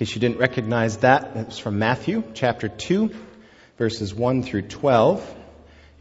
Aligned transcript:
case 0.00 0.14
you 0.14 0.20
didn't 0.22 0.38
recognize 0.38 0.96
that, 0.98 1.32
it's 1.36 1.58
from 1.58 1.78
Matthew 1.78 2.24
chapter 2.32 2.68
2, 2.68 3.14
verses 3.76 4.14
1 4.14 4.42
through 4.44 4.62
12. 4.62 5.34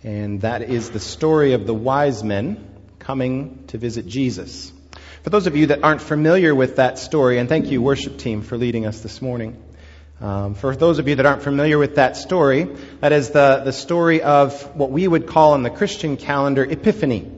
And 0.06 0.40
that 0.40 0.62
is 0.62 0.90
the 0.92 1.02
story 1.02 1.52
of 1.52 1.68
the 1.68 1.74
wise 1.74 2.24
men 2.24 2.66
coming 3.00 3.66
to 3.67 3.77
visit 3.77 4.08
Jesus. 4.08 4.72
For 5.24 5.32
those 5.32 5.48
of 5.48 5.58
you 5.58 5.66
that 5.66 5.83
aren't 5.83 6.01
familiar 6.01 6.56
with 6.56 6.77
that 6.77 6.98
story, 6.98 7.40
and 7.40 7.50
thank 7.50 7.72
you, 7.72 7.82
worship 7.82 8.18
team, 8.18 8.41
for 8.41 8.57
leading 8.57 8.86
us 8.86 9.02
this 9.02 9.21
morning. 9.21 9.62
Um, 10.21 10.55
for 10.55 10.73
those 10.73 11.00
of 11.00 11.09
you 11.09 11.16
that 11.16 11.25
aren't 11.25 11.43
familiar 11.43 11.77
with 11.77 11.95
that 11.95 12.16
story, 12.16 12.73
that 13.02 13.11
is 13.11 13.31
the, 13.31 13.63
the 13.66 13.73
story 13.73 14.21
of 14.21 14.77
what 14.77 14.91
we 14.91 15.09
would 15.09 15.27
call 15.27 15.55
in 15.55 15.63
the 15.63 15.70
Christian 15.70 16.16
calendar 16.16 16.63
Epiphany. 16.63 17.29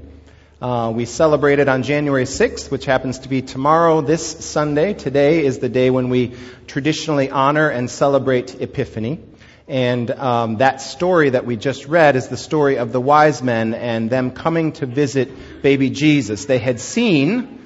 Uh, 0.62 0.92
we 0.96 1.06
celebrated 1.06 1.68
on 1.68 1.82
January 1.82 2.26
6th, 2.26 2.70
which 2.70 2.86
happens 2.86 3.18
to 3.18 3.30
be 3.30 3.42
tomorrow, 3.42 4.02
this 4.02 4.46
Sunday. 4.46 4.94
Today 4.94 5.44
is 5.44 5.58
the 5.58 5.70
day 5.70 5.90
when 5.90 6.10
we 6.10 6.36
traditionally 6.68 7.32
honor 7.32 7.68
and 7.70 7.90
celebrate 7.90 8.62
Epiphany. 8.62 9.22
And 9.68 10.12
um, 10.12 10.58
that 10.58 10.80
story 10.80 11.32
that 11.32 11.48
we 11.48 11.58
just 11.58 11.88
read 11.88 12.16
is 12.16 12.28
the 12.28 12.38
story 12.38 12.78
of 12.78 12.92
the 12.92 13.02
wise 13.02 13.42
men 13.42 13.74
and 13.74 14.12
them 14.12 14.30
coming 14.30 14.74
to 14.74 14.86
visit 14.86 15.64
baby 15.64 15.90
Jesus. 15.90 16.46
They 16.46 16.60
had 16.60 16.80
seen 16.80 17.66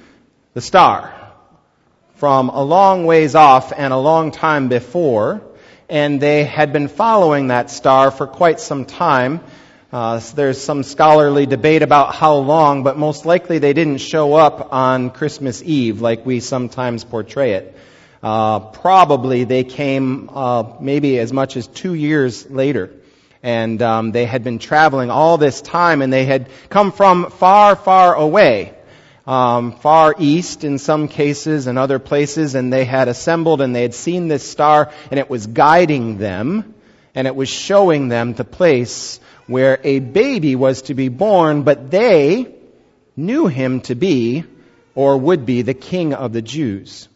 the 0.54 0.62
star 0.62 1.34
from 2.14 2.48
a 2.48 2.64
long 2.64 3.06
ways 3.06 3.36
off 3.36 3.74
and 3.76 3.92
a 3.92 3.98
long 3.98 4.32
time 4.32 4.70
before, 4.70 5.42
and 5.90 6.22
they 6.22 6.46
had 6.46 6.72
been 6.72 6.88
following 6.88 7.48
that 7.50 7.70
star 7.70 8.10
for 8.10 8.26
quite 8.26 8.62
some 8.62 8.86
time. 8.86 9.42
Uh, 9.96 10.20
there's 10.36 10.62
some 10.62 10.84
scholarly 10.84 11.46
debate 11.46 11.82
about 11.82 12.14
how 12.14 12.36
long, 12.36 12.84
but 12.84 12.98
most 12.98 13.26
likely 13.26 13.60
they 13.60 13.72
didn't 13.72 14.00
show 14.00 14.34
up 14.34 14.74
on 14.74 15.10
Christmas 15.10 15.64
Eve 15.64 16.02
like 16.02 16.26
we 16.26 16.42
sometimes 16.42 17.06
portray 17.06 17.54
it. 17.54 17.78
Uh, 18.22 18.60
probably 18.60 19.46
they 19.46 19.64
came 19.64 20.30
uh, 20.34 20.74
maybe 20.82 21.18
as 21.18 21.32
much 21.32 21.56
as 21.56 21.68
two 21.68 21.94
years 21.94 22.52
later. 22.52 22.92
And 23.42 23.82
um, 23.82 24.12
they 24.12 24.26
had 24.26 24.44
been 24.44 24.60
traveling 24.60 25.12
all 25.12 25.38
this 25.38 25.62
time, 25.62 26.02
and 26.02 26.12
they 26.12 26.26
had 26.26 26.50
come 26.68 26.92
from 26.92 27.32
far, 27.32 27.78
far 27.78 28.16
away, 28.16 28.74
um, 29.26 29.72
far 29.78 30.14
east 30.20 30.66
in 30.66 30.78
some 30.78 31.08
cases 31.08 31.68
and 31.68 31.80
other 31.80 32.00
places, 32.00 32.54
and 32.56 32.74
they 32.74 32.84
had 32.84 33.08
assembled 33.08 33.62
and 33.62 33.74
they 33.74 33.84
had 33.84 33.94
seen 33.94 34.28
this 34.28 34.44
star, 34.46 34.92
and 35.10 35.22
it 35.22 35.30
was 35.30 35.48
guiding 35.48 36.18
them, 36.18 36.76
and 37.14 37.28
it 37.28 37.36
was 37.38 37.48
showing 37.48 38.10
them 38.10 38.34
the 38.34 38.44
place 38.44 39.22
where 39.48 39.80
a 39.84 40.00
baby 40.00 40.56
was 40.56 40.84
to 40.84 40.94
be 40.94 41.10
born, 41.10 41.64
but 41.64 41.92
they 41.92 42.56
knew 43.16 43.48
him 43.48 43.82
to 43.82 43.96
be, 43.96 44.44
or 44.96 45.18
would 45.18 45.46
be, 45.46 45.62
the 45.62 45.74
king 45.74 46.14
of 46.14 46.34
the 46.34 46.42
Jews. 46.42 47.08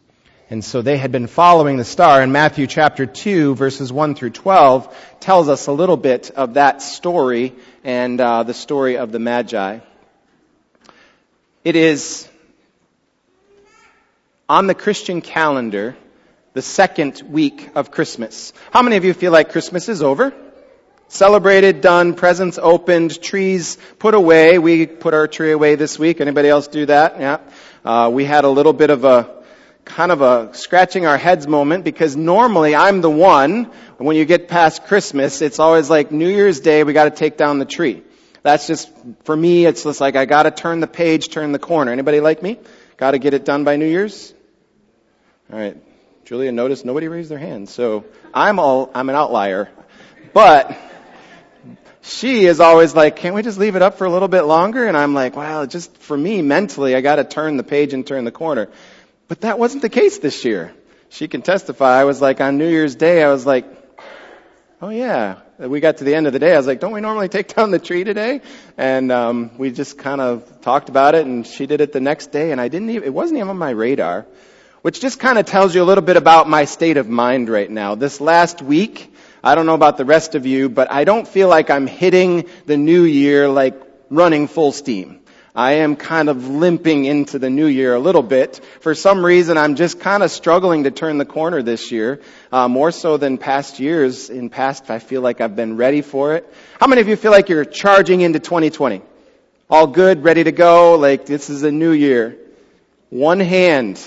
And 0.51 0.65
so 0.65 0.81
they 0.81 0.97
had 0.97 1.11
been 1.11 1.27
following 1.27 1.77
the 1.77 1.85
star. 1.85 2.21
And 2.21 2.33
Matthew 2.33 2.65
chapter 2.65 3.05
2, 3.05 3.53
verses 3.55 3.93
1 3.93 4.15
through 4.15 4.31
12, 4.31 4.95
tells 5.19 5.47
us 5.47 5.67
a 5.67 5.71
little 5.71 5.97
bit 5.97 6.31
of 6.31 6.55
that 6.55 6.81
story 6.81 7.53
and 7.83 8.19
uh, 8.19 8.43
the 8.43 8.53
story 8.53 8.97
of 8.97 9.11
the 9.11 9.19
Magi. 9.19 9.79
It 11.63 11.75
is 11.75 12.27
on 14.47 14.65
the 14.65 14.73
Christian 14.73 15.21
calendar 15.21 15.95
the 16.53 16.61
second 16.63 17.21
week 17.29 17.69
of 17.75 17.91
Christmas. 17.91 18.51
How 18.71 18.81
many 18.81 18.95
of 18.95 19.05
you 19.05 19.13
feel 19.13 19.31
like 19.31 19.51
Christmas 19.51 19.87
is 19.87 20.01
over? 20.01 20.33
Celebrated, 21.11 21.81
done, 21.81 22.13
presents 22.13 22.59
opened, 22.61 23.19
trees 23.19 23.79
put 23.97 24.13
away. 24.13 24.59
We 24.59 24.85
put 24.85 25.15
our 25.15 25.27
tree 25.27 25.51
away 25.51 25.73
this 25.73 25.97
week. 25.97 26.21
Anybody 26.21 26.49
else 26.49 26.67
do 26.67 26.85
that? 26.85 27.19
Yeah. 27.19 27.39
Uh, 27.83 28.11
we 28.13 28.25
had 28.25 28.45
a 28.45 28.49
little 28.49 28.73
bit 28.73 28.91
of 28.91 29.03
a 29.05 29.43
kind 29.85 30.11
of 30.11 30.21
a 30.21 30.53
scratching 30.53 31.07
our 31.07 31.17
heads 31.17 31.47
moment 31.47 31.83
because 31.83 32.15
normally 32.15 32.75
I'm 32.75 33.01
the 33.01 33.09
one 33.09 33.71
when 33.97 34.17
you 34.17 34.25
get 34.25 34.47
past 34.47 34.85
Christmas, 34.85 35.41
it's 35.41 35.57
always 35.57 35.89
like 35.89 36.11
New 36.11 36.29
Year's 36.29 36.59
Day, 36.59 36.83
we 36.83 36.93
got 36.93 37.05
to 37.05 37.11
take 37.11 37.37
down 37.37 37.57
the 37.57 37.65
tree. 37.65 38.03
That's 38.43 38.67
just 38.67 38.91
for 39.23 39.35
me. 39.35 39.65
It's 39.65 39.83
just 39.83 39.99
like 39.99 40.15
I 40.15 40.25
got 40.25 40.43
to 40.43 40.51
turn 40.51 40.79
the 40.79 40.87
page, 40.87 41.29
turn 41.29 41.51
the 41.53 41.59
corner. 41.59 41.91
Anybody 41.91 42.19
like 42.19 42.43
me? 42.43 42.59
Got 42.97 43.11
to 43.11 43.17
get 43.17 43.33
it 43.33 43.45
done 43.45 43.63
by 43.63 43.77
New 43.77 43.87
Year's. 43.87 44.31
All 45.51 45.57
right. 45.57 45.75
Julia 46.23 46.51
noticed 46.51 46.85
nobody 46.85 47.07
raised 47.07 47.31
their 47.31 47.39
hand, 47.39 47.67
so 47.67 48.05
I'm 48.31 48.59
all 48.59 48.91
I'm 48.93 49.09
an 49.09 49.15
outlier, 49.15 49.69
but 50.31 50.77
she 52.01 52.45
is 52.45 52.59
always 52.59 52.95
like, 52.95 53.17
can't 53.17 53.35
we 53.35 53.41
just 53.41 53.57
leave 53.57 53.75
it 53.75 53.81
up 53.81 53.97
for 53.97 54.05
a 54.05 54.09
little 54.09 54.27
bit 54.27 54.43
longer? 54.43 54.87
And 54.87 54.95
I'm 54.95 55.13
like, 55.13 55.35
well, 55.35 55.67
just 55.67 55.95
for 55.97 56.17
me 56.17 56.41
mentally, 56.41 56.95
I 56.95 57.01
got 57.01 57.15
to 57.15 57.23
turn 57.23 57.57
the 57.57 57.63
page 57.63 57.93
and 57.93 58.05
turn 58.05 58.23
the 58.23 58.31
corner. 58.31 58.69
But 59.27 59.41
that 59.41 59.59
wasn't 59.59 59.81
the 59.81 59.89
case 59.89 60.17
this 60.19 60.45
year. 60.45 60.73
She 61.09 61.27
can 61.27 61.41
testify. 61.41 61.99
I 61.99 62.03
was 62.05 62.21
like, 62.21 62.39
on 62.41 62.57
New 62.57 62.69
Year's 62.69 62.95
Day, 62.95 63.23
I 63.23 63.29
was 63.29 63.45
like, 63.45 63.65
oh 64.81 64.89
yeah. 64.89 65.39
We 65.57 65.81
got 65.81 65.97
to 65.97 66.05
the 66.05 66.15
end 66.15 66.25
of 66.25 66.31
the 66.31 66.39
day. 66.39 66.53
I 66.53 66.57
was 66.57 66.67
like, 66.67 66.79
don't 66.79 66.93
we 66.93 67.01
normally 67.01 67.27
take 67.27 67.53
down 67.53 67.71
the 67.71 67.79
tree 67.79 68.05
today? 68.05 68.39
And 68.77 69.11
um, 69.11 69.57
we 69.57 69.71
just 69.71 69.97
kind 69.97 70.21
of 70.21 70.61
talked 70.61 70.87
about 70.87 71.15
it, 71.15 71.25
and 71.25 71.45
she 71.45 71.65
did 71.65 71.81
it 71.81 71.91
the 71.91 71.99
next 71.99 72.31
day, 72.31 72.53
and 72.53 72.61
I 72.61 72.69
didn't 72.69 72.89
even, 72.91 73.03
it 73.03 73.13
wasn't 73.13 73.39
even 73.39 73.49
on 73.49 73.57
my 73.57 73.71
radar. 73.71 74.25
Which 74.81 75.01
just 75.01 75.19
kind 75.19 75.37
of 75.37 75.45
tells 75.45 75.75
you 75.75 75.83
a 75.83 75.87
little 75.89 76.03
bit 76.03 76.15
about 76.15 76.47
my 76.47 76.63
state 76.63 76.95
of 76.95 77.09
mind 77.09 77.49
right 77.49 77.69
now. 77.69 77.95
This 77.95 78.21
last 78.21 78.61
week, 78.61 79.13
I 79.43 79.55
don't 79.55 79.65
know 79.65 79.75
about 79.75 79.97
the 79.97 80.05
rest 80.05 80.35
of 80.35 80.45
you, 80.45 80.69
but 80.69 80.91
I 80.91 81.03
don't 81.03 81.27
feel 81.27 81.47
like 81.47 81.69
I'm 81.69 81.87
hitting 81.87 82.45
the 82.65 82.77
new 82.77 83.03
year 83.03 83.47
like 83.47 83.81
running 84.09 84.47
full 84.47 84.71
steam. 84.71 85.19
I 85.55 85.73
am 85.73 85.95
kind 85.95 86.29
of 86.29 86.47
limping 86.47 87.05
into 87.05 87.39
the 87.39 87.49
new 87.49 87.65
year 87.65 87.95
a 87.95 87.99
little 87.99 88.21
bit. 88.21 88.61
For 88.81 88.93
some 88.93 89.25
reason, 89.25 89.57
I'm 89.57 89.75
just 89.75 89.99
kind 89.99 90.23
of 90.23 90.31
struggling 90.31 90.83
to 90.83 90.91
turn 90.91 91.17
the 91.17 91.25
corner 91.25 91.61
this 91.63 91.91
year, 91.91 92.21
uh, 92.51 92.67
more 92.67 92.91
so 92.91 93.17
than 93.17 93.37
past 93.37 93.79
years. 93.79 94.29
In 94.29 94.49
past, 94.49 94.89
I 94.89 94.99
feel 94.99 95.21
like 95.21 95.41
I've 95.41 95.55
been 95.55 95.75
ready 95.75 96.01
for 96.01 96.35
it. 96.35 96.51
How 96.79 96.87
many 96.87 97.01
of 97.01 97.07
you 97.07 97.15
feel 97.15 97.31
like 97.31 97.49
you're 97.49 97.65
charging 97.65 98.21
into 98.21 98.39
2020? 98.39 99.01
All 99.69 99.87
good, 99.87 100.23
ready 100.23 100.43
to 100.43 100.51
go, 100.51 100.95
like 100.95 101.25
this 101.25 101.49
is 101.49 101.63
a 101.63 101.71
new 101.71 101.91
year. 101.91 102.37
One 103.09 103.39
hand. 103.39 103.99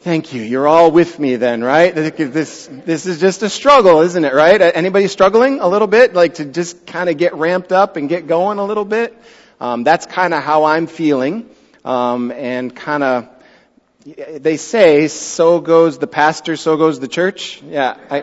Thank 0.00 0.32
you. 0.32 0.42
You're 0.42 0.68
all 0.68 0.92
with 0.92 1.18
me 1.18 1.34
then, 1.34 1.64
right? 1.64 1.92
This, 1.92 2.68
this 2.70 3.06
is 3.06 3.18
just 3.18 3.42
a 3.42 3.50
struggle, 3.50 4.02
isn't 4.02 4.24
it, 4.24 4.32
right? 4.32 4.60
Anybody 4.60 5.08
struggling 5.08 5.58
a 5.58 5.66
little 5.66 5.88
bit? 5.88 6.14
Like 6.14 6.34
to 6.34 6.44
just 6.44 6.86
kind 6.86 7.08
of 7.08 7.16
get 7.16 7.34
ramped 7.34 7.72
up 7.72 7.96
and 7.96 8.08
get 8.08 8.28
going 8.28 8.58
a 8.58 8.64
little 8.64 8.84
bit? 8.84 9.20
Um, 9.60 9.82
that's 9.82 10.06
kind 10.06 10.34
of 10.34 10.44
how 10.44 10.64
I'm 10.64 10.86
feeling. 10.86 11.50
Um, 11.84 12.30
and 12.30 12.74
kind 12.74 13.02
of, 13.02 13.28
they 14.04 14.56
say, 14.56 15.08
so 15.08 15.58
goes 15.60 15.98
the 15.98 16.06
pastor, 16.06 16.54
so 16.54 16.76
goes 16.76 17.00
the 17.00 17.08
church. 17.08 17.60
Yeah, 17.62 17.96
I, 18.08 18.22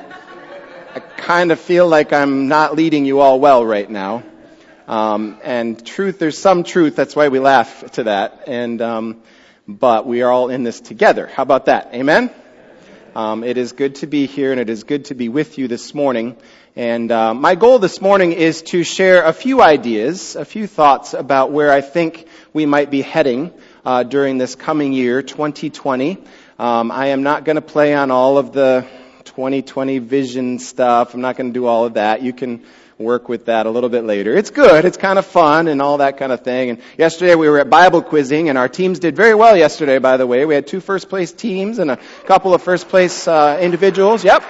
I 0.95 0.99
kind 1.01 1.51
of 1.51 1.59
feel 1.59 1.89
like 1.89 2.13
I'm 2.13 2.47
not 2.47 2.77
leading 2.77 3.03
you 3.05 3.19
all 3.19 3.41
well 3.41 3.65
right 3.65 3.89
now. 3.89 4.23
Um, 4.87 5.41
and 5.43 5.85
truth, 5.85 6.19
there's 6.19 6.37
some 6.37 6.63
truth. 6.63 6.95
That's 6.95 7.17
why 7.17 7.27
we 7.27 7.39
laugh 7.39 7.91
to 7.91 8.03
that. 8.03 8.43
And, 8.47 8.81
um, 8.81 9.21
but 9.67 10.05
we 10.05 10.21
are 10.21 10.31
all 10.31 10.49
in 10.49 10.63
this 10.63 10.79
together. 10.79 11.27
How 11.27 11.43
about 11.43 11.65
that? 11.65 11.89
Amen? 11.93 12.29
Um, 13.15 13.43
it 13.43 13.57
is 13.57 13.71
good 13.71 13.95
to 13.95 14.07
be 14.07 14.25
here 14.25 14.51
and 14.51 14.59
it 14.59 14.69
is 14.69 14.83
good 14.83 15.05
to 15.05 15.15
be 15.15 15.29
with 15.29 15.57
you 15.57 15.67
this 15.67 15.93
morning. 15.93 16.35
And 16.75 17.11
uh, 17.11 17.33
my 17.33 17.55
goal 17.55 17.79
this 17.79 18.01
morning 18.01 18.33
is 18.33 18.61
to 18.63 18.83
share 18.83 19.23
a 19.23 19.31
few 19.31 19.61
ideas, 19.61 20.35
a 20.35 20.45
few 20.45 20.67
thoughts 20.67 21.13
about 21.13 21.51
where 21.51 21.71
I 21.71 21.81
think 21.81 22.27
we 22.53 22.65
might 22.65 22.91
be 22.91 23.01
heading 23.01 23.53
uh, 23.85 24.03
during 24.03 24.37
this 24.37 24.55
coming 24.55 24.91
year, 24.91 25.21
2020. 25.21 26.17
Um, 26.59 26.91
I 26.91 27.07
am 27.07 27.23
not 27.23 27.45
going 27.45 27.55
to 27.55 27.61
play 27.61 27.93
on 27.95 28.11
all 28.11 28.37
of 28.37 28.51
the 28.51 28.85
2020 29.25 29.99
vision 29.99 30.59
stuff. 30.59 31.13
I'm 31.13 31.21
not 31.21 31.35
going 31.35 31.49
to 31.49 31.53
do 31.53 31.65
all 31.65 31.85
of 31.85 31.95
that. 31.95 32.21
You 32.21 32.33
can 32.33 32.63
work 32.97 33.27
with 33.27 33.45
that 33.45 33.65
a 33.65 33.69
little 33.69 33.89
bit 33.89 34.05
later. 34.05 34.35
It's 34.37 34.51
good. 34.51 34.85
It's 34.85 34.97
kind 34.97 35.19
of 35.19 35.25
fun 35.25 35.67
and 35.67 35.81
all 35.81 35.97
that 35.97 36.17
kind 36.17 36.31
of 36.31 36.41
thing. 36.41 36.69
And 36.69 36.81
yesterday 36.97 37.35
we 37.35 37.49
were 37.49 37.59
at 37.59 37.69
Bible 37.69 38.01
quizzing 38.01 38.47
and 38.47 38.57
our 38.57 38.69
teams 38.69 38.99
did 38.99 39.15
very 39.15 39.35
well 39.35 39.57
yesterday, 39.57 39.99
by 39.99 40.17
the 40.17 40.25
way. 40.25 40.45
We 40.45 40.55
had 40.55 40.67
two 40.67 40.79
first 40.79 41.09
place 41.09 41.33
teams 41.33 41.79
and 41.79 41.91
a 41.91 41.97
couple 42.25 42.53
of 42.53 42.61
first 42.61 42.87
place 42.87 43.27
uh, 43.27 43.59
individuals. 43.61 44.23
Yep. 44.23 44.43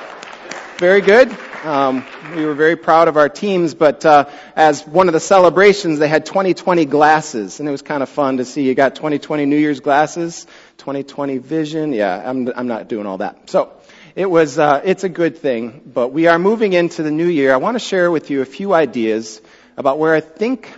Very 0.78 1.01
good. 1.01 1.36
Um, 1.63 2.06
we 2.36 2.45
were 2.45 2.54
very 2.54 2.75
proud 2.75 3.07
of 3.07 3.18
our 3.18 3.30
teams, 3.30 3.74
but 3.74 4.06
uh, 4.06 4.30
as 4.56 4.86
one 4.86 5.07
of 5.07 5.13
the 5.13 5.19
celebrations, 5.19 5.98
they 5.98 6.07
had 6.07 6.28
2020 6.28 6.86
glasses, 6.86 7.60
and 7.60 7.68
it 7.68 7.71
was 7.71 7.81
kind 7.81 8.04
of 8.04 8.10
fun 8.10 8.38
to 8.38 8.45
see. 8.45 8.68
You 8.68 8.75
got 8.75 8.94
2020 8.94 9.45
New 9.45 9.57
Year's 9.57 9.80
glasses, 9.80 10.45
2020 10.78 11.39
vision. 11.39 11.92
Yeah, 11.92 12.21
I'm 12.24 12.51
I'm 12.56 12.68
not 12.68 12.88
doing 12.88 13.07
all 13.07 13.18
that. 13.18 13.50
So 13.50 13.71
it 14.16 14.30
was, 14.30 14.58
uh, 14.58 14.82
it's 14.86 15.04
a 15.04 15.10
good 15.10 15.38
thing. 15.38 15.82
But 15.86 16.10
we 16.10 16.28
are 16.28 16.40
moving 16.40 16.72
into 16.72 17.04
the 17.04 17.12
new 17.12 17.28
year. 17.28 17.54
I 17.54 17.58
want 17.58 17.76
to 17.76 17.80
share 17.80 18.10
with 18.10 18.30
you 18.30 18.42
a 18.42 18.46
few 18.46 18.74
ideas 18.74 19.42
about 19.76 20.00
where 20.00 20.16
I 20.16 20.22
think 20.22 20.72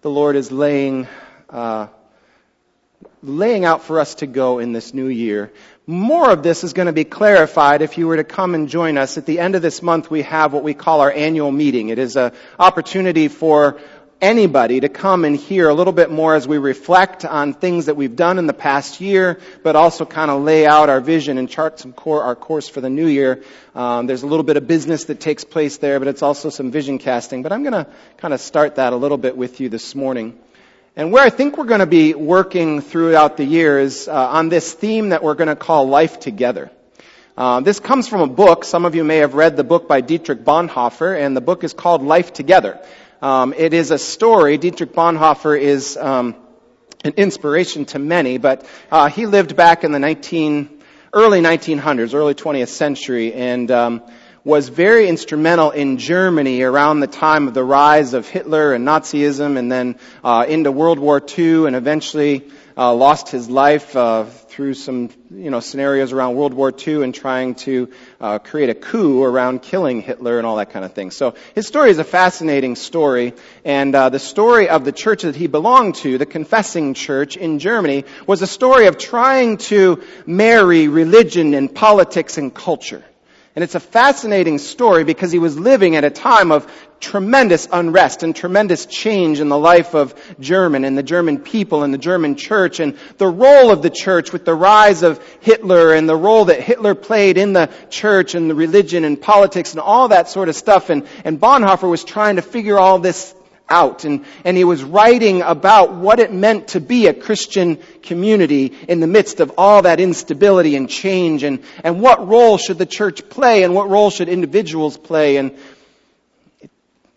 the 0.00 0.10
Lord 0.10 0.34
is 0.34 0.50
laying, 0.50 1.06
uh, 1.50 1.88
laying 3.22 3.66
out 3.66 3.84
for 3.84 4.00
us 4.00 4.14
to 4.16 4.26
go 4.26 4.60
in 4.60 4.72
this 4.72 4.94
new 4.94 5.08
year. 5.08 5.52
More 5.86 6.30
of 6.30 6.42
this 6.42 6.64
is 6.64 6.72
going 6.72 6.86
to 6.86 6.92
be 6.92 7.04
clarified 7.04 7.82
if 7.82 7.98
you 7.98 8.06
were 8.06 8.16
to 8.16 8.24
come 8.24 8.54
and 8.54 8.66
join 8.66 8.96
us. 8.96 9.18
At 9.18 9.26
the 9.26 9.40
end 9.40 9.56
of 9.56 9.62
this 9.62 9.82
month, 9.82 10.10
we 10.10 10.22
have 10.22 10.54
what 10.54 10.62
we 10.62 10.72
call 10.72 11.02
our 11.02 11.12
annual 11.12 11.52
meeting. 11.52 11.90
It 11.90 11.98
is 11.98 12.16
an 12.16 12.32
opportunity 12.58 13.28
for 13.28 13.78
anybody 14.20 14.80
to 14.80 14.88
come 14.88 15.24
and 15.24 15.36
hear 15.36 15.68
a 15.68 15.74
little 15.74 15.92
bit 15.92 16.10
more 16.10 16.34
as 16.34 16.46
we 16.46 16.58
reflect 16.58 17.24
on 17.24 17.54
things 17.54 17.86
that 17.86 17.96
we've 17.96 18.16
done 18.16 18.38
in 18.38 18.46
the 18.46 18.52
past 18.52 19.00
year, 19.00 19.40
but 19.62 19.76
also 19.76 20.04
kind 20.04 20.30
of 20.30 20.42
lay 20.42 20.66
out 20.66 20.88
our 20.88 21.00
vision 21.00 21.38
and 21.38 21.48
chart 21.48 21.80
some 21.80 21.92
core, 21.92 22.22
our 22.22 22.36
course 22.36 22.68
for 22.68 22.80
the 22.80 22.90
new 22.90 23.06
year. 23.06 23.42
Um, 23.74 24.06
there's 24.06 24.22
a 24.22 24.26
little 24.26 24.44
bit 24.44 24.56
of 24.56 24.66
business 24.66 25.04
that 25.04 25.20
takes 25.20 25.44
place 25.44 25.78
there, 25.78 25.98
but 25.98 26.08
it's 26.08 26.22
also 26.22 26.50
some 26.50 26.70
vision 26.70 26.98
casting. 26.98 27.42
But 27.42 27.52
I'm 27.52 27.62
going 27.62 27.84
to 27.84 27.86
kind 28.18 28.34
of 28.34 28.40
start 28.40 28.76
that 28.76 28.92
a 28.92 28.96
little 28.96 29.18
bit 29.18 29.36
with 29.36 29.60
you 29.60 29.68
this 29.68 29.94
morning. 29.94 30.38
And 30.96 31.12
where 31.12 31.24
I 31.24 31.30
think 31.30 31.56
we're 31.56 31.64
going 31.64 31.80
to 31.80 31.86
be 31.86 32.14
working 32.14 32.80
throughout 32.80 33.36
the 33.36 33.44
year 33.44 33.78
is 33.78 34.08
uh, 34.08 34.12
on 34.12 34.48
this 34.48 34.72
theme 34.72 35.10
that 35.10 35.22
we're 35.22 35.34
going 35.34 35.48
to 35.48 35.56
call 35.56 35.88
Life 35.88 36.20
Together. 36.20 36.70
Uh, 37.36 37.60
this 37.60 37.80
comes 37.80 38.06
from 38.06 38.20
a 38.20 38.26
book. 38.26 38.64
Some 38.64 38.84
of 38.84 38.94
you 38.94 39.02
may 39.02 39.18
have 39.18 39.32
read 39.32 39.56
the 39.56 39.64
book 39.64 39.88
by 39.88 40.02
Dietrich 40.02 40.44
Bonhoeffer, 40.44 41.18
and 41.18 41.34
the 41.34 41.40
book 41.40 41.64
is 41.64 41.72
called 41.72 42.02
Life 42.02 42.34
Together. 42.34 42.78
Um, 43.22 43.52
it 43.54 43.74
is 43.74 43.90
a 43.90 43.98
story. 43.98 44.56
Dietrich 44.56 44.94
Bonhoeffer 44.94 45.60
is 45.60 45.98
um, 45.98 46.34
an 47.04 47.12
inspiration 47.18 47.84
to 47.86 47.98
many, 47.98 48.38
but 48.38 48.66
uh, 48.90 49.10
he 49.10 49.26
lived 49.26 49.56
back 49.56 49.84
in 49.84 49.92
the 49.92 49.98
19 49.98 50.82
early 51.12 51.40
1900s, 51.42 52.14
early 52.14 52.34
20th 52.34 52.68
century, 52.68 53.34
and 53.34 53.70
um, 53.70 54.02
was 54.42 54.70
very 54.70 55.06
instrumental 55.06 55.70
in 55.70 55.98
Germany 55.98 56.62
around 56.62 57.00
the 57.00 57.06
time 57.06 57.46
of 57.46 57.52
the 57.52 57.62
rise 57.62 58.14
of 58.14 58.26
Hitler 58.26 58.72
and 58.72 58.86
Nazism, 58.86 59.58
and 59.58 59.70
then 59.70 59.98
uh, 60.24 60.46
into 60.48 60.72
World 60.72 60.98
War 60.98 61.20
II, 61.20 61.66
and 61.66 61.76
eventually 61.76 62.48
uh, 62.80 62.94
lost 62.94 63.28
his 63.28 63.50
life 63.50 63.94
uh, 63.94 64.24
through 64.24 64.72
some 64.72 65.10
you 65.30 65.50
know 65.50 65.60
scenarios 65.60 66.12
around 66.12 66.34
World 66.34 66.54
War 66.54 66.72
II 66.72 67.04
and 67.04 67.14
trying 67.14 67.54
to 67.56 67.90
uh, 68.18 68.38
create 68.38 68.70
a 68.70 68.74
coup 68.74 69.22
around 69.22 69.60
killing 69.60 70.00
Hitler 70.00 70.38
and 70.38 70.46
all 70.46 70.56
that 70.56 70.70
kind 70.70 70.86
of 70.86 70.94
thing. 70.94 71.10
So 71.10 71.34
his 71.54 71.66
story 71.66 71.90
is 71.90 71.98
a 71.98 72.04
fascinating 72.04 72.76
story, 72.76 73.34
and 73.66 73.94
uh, 73.94 74.08
the 74.08 74.18
story 74.18 74.70
of 74.70 74.86
the 74.86 74.92
church 74.92 75.22
that 75.22 75.36
he 75.36 75.46
belonged 75.46 75.96
to, 75.96 76.16
the 76.16 76.24
Confessing 76.24 76.94
Church 76.94 77.36
in 77.36 77.58
Germany, 77.58 78.06
was 78.26 78.40
a 78.40 78.46
story 78.46 78.86
of 78.86 78.96
trying 78.96 79.58
to 79.58 80.02
marry 80.24 80.88
religion 80.88 81.52
and 81.52 81.74
politics 81.74 82.38
and 82.38 82.54
culture. 82.54 83.04
And 83.56 83.64
it's 83.64 83.74
a 83.74 83.80
fascinating 83.80 84.58
story 84.58 85.02
because 85.02 85.32
he 85.32 85.40
was 85.40 85.58
living 85.58 85.96
at 85.96 86.04
a 86.04 86.10
time 86.10 86.52
of 86.52 86.70
tremendous 87.00 87.66
unrest 87.72 88.22
and 88.22 88.36
tremendous 88.36 88.86
change 88.86 89.40
in 89.40 89.48
the 89.48 89.58
life 89.58 89.94
of 89.94 90.14
German 90.38 90.84
and 90.84 90.96
the 90.96 91.02
German 91.02 91.38
people 91.38 91.82
and 91.82 91.92
the 91.92 91.98
German 91.98 92.36
church 92.36 92.78
and 92.78 92.96
the 93.18 93.26
role 93.26 93.72
of 93.72 93.82
the 93.82 93.90
church 93.90 94.32
with 94.32 94.44
the 94.44 94.54
rise 94.54 95.02
of 95.02 95.20
Hitler 95.40 95.94
and 95.94 96.08
the 96.08 96.14
role 96.14 96.44
that 96.44 96.60
Hitler 96.60 96.94
played 96.94 97.38
in 97.38 97.52
the 97.52 97.70
church 97.88 98.36
and 98.36 98.48
the 98.48 98.54
religion 98.54 99.02
and 99.04 99.20
politics 99.20 99.72
and 99.72 99.80
all 99.80 100.08
that 100.08 100.28
sort 100.28 100.48
of 100.48 100.54
stuff. 100.54 100.88
And, 100.88 101.06
and 101.24 101.40
Bonhoeffer 101.40 101.90
was 101.90 102.04
trying 102.04 102.36
to 102.36 102.42
figure 102.42 102.78
all 102.78 103.00
this 103.00 103.34
out. 103.70 104.04
And, 104.04 104.24
and 104.44 104.56
he 104.56 104.64
was 104.64 104.82
writing 104.82 105.42
about 105.42 105.94
what 105.94 106.20
it 106.20 106.32
meant 106.32 106.68
to 106.68 106.80
be 106.80 107.06
a 107.06 107.14
Christian 107.14 107.78
community 108.02 108.74
in 108.88 109.00
the 109.00 109.06
midst 109.06 109.40
of 109.40 109.52
all 109.56 109.82
that 109.82 110.00
instability 110.00 110.76
and 110.76 110.88
change 110.90 111.42
and, 111.42 111.62
and 111.84 112.00
what 112.00 112.26
role 112.28 112.58
should 112.58 112.78
the 112.78 112.86
church 112.86 113.28
play 113.28 113.62
and 113.62 113.74
what 113.74 113.88
role 113.88 114.10
should 114.10 114.28
individuals 114.28 114.98
play. 114.98 115.36
And 115.36 115.52
it 116.60 116.70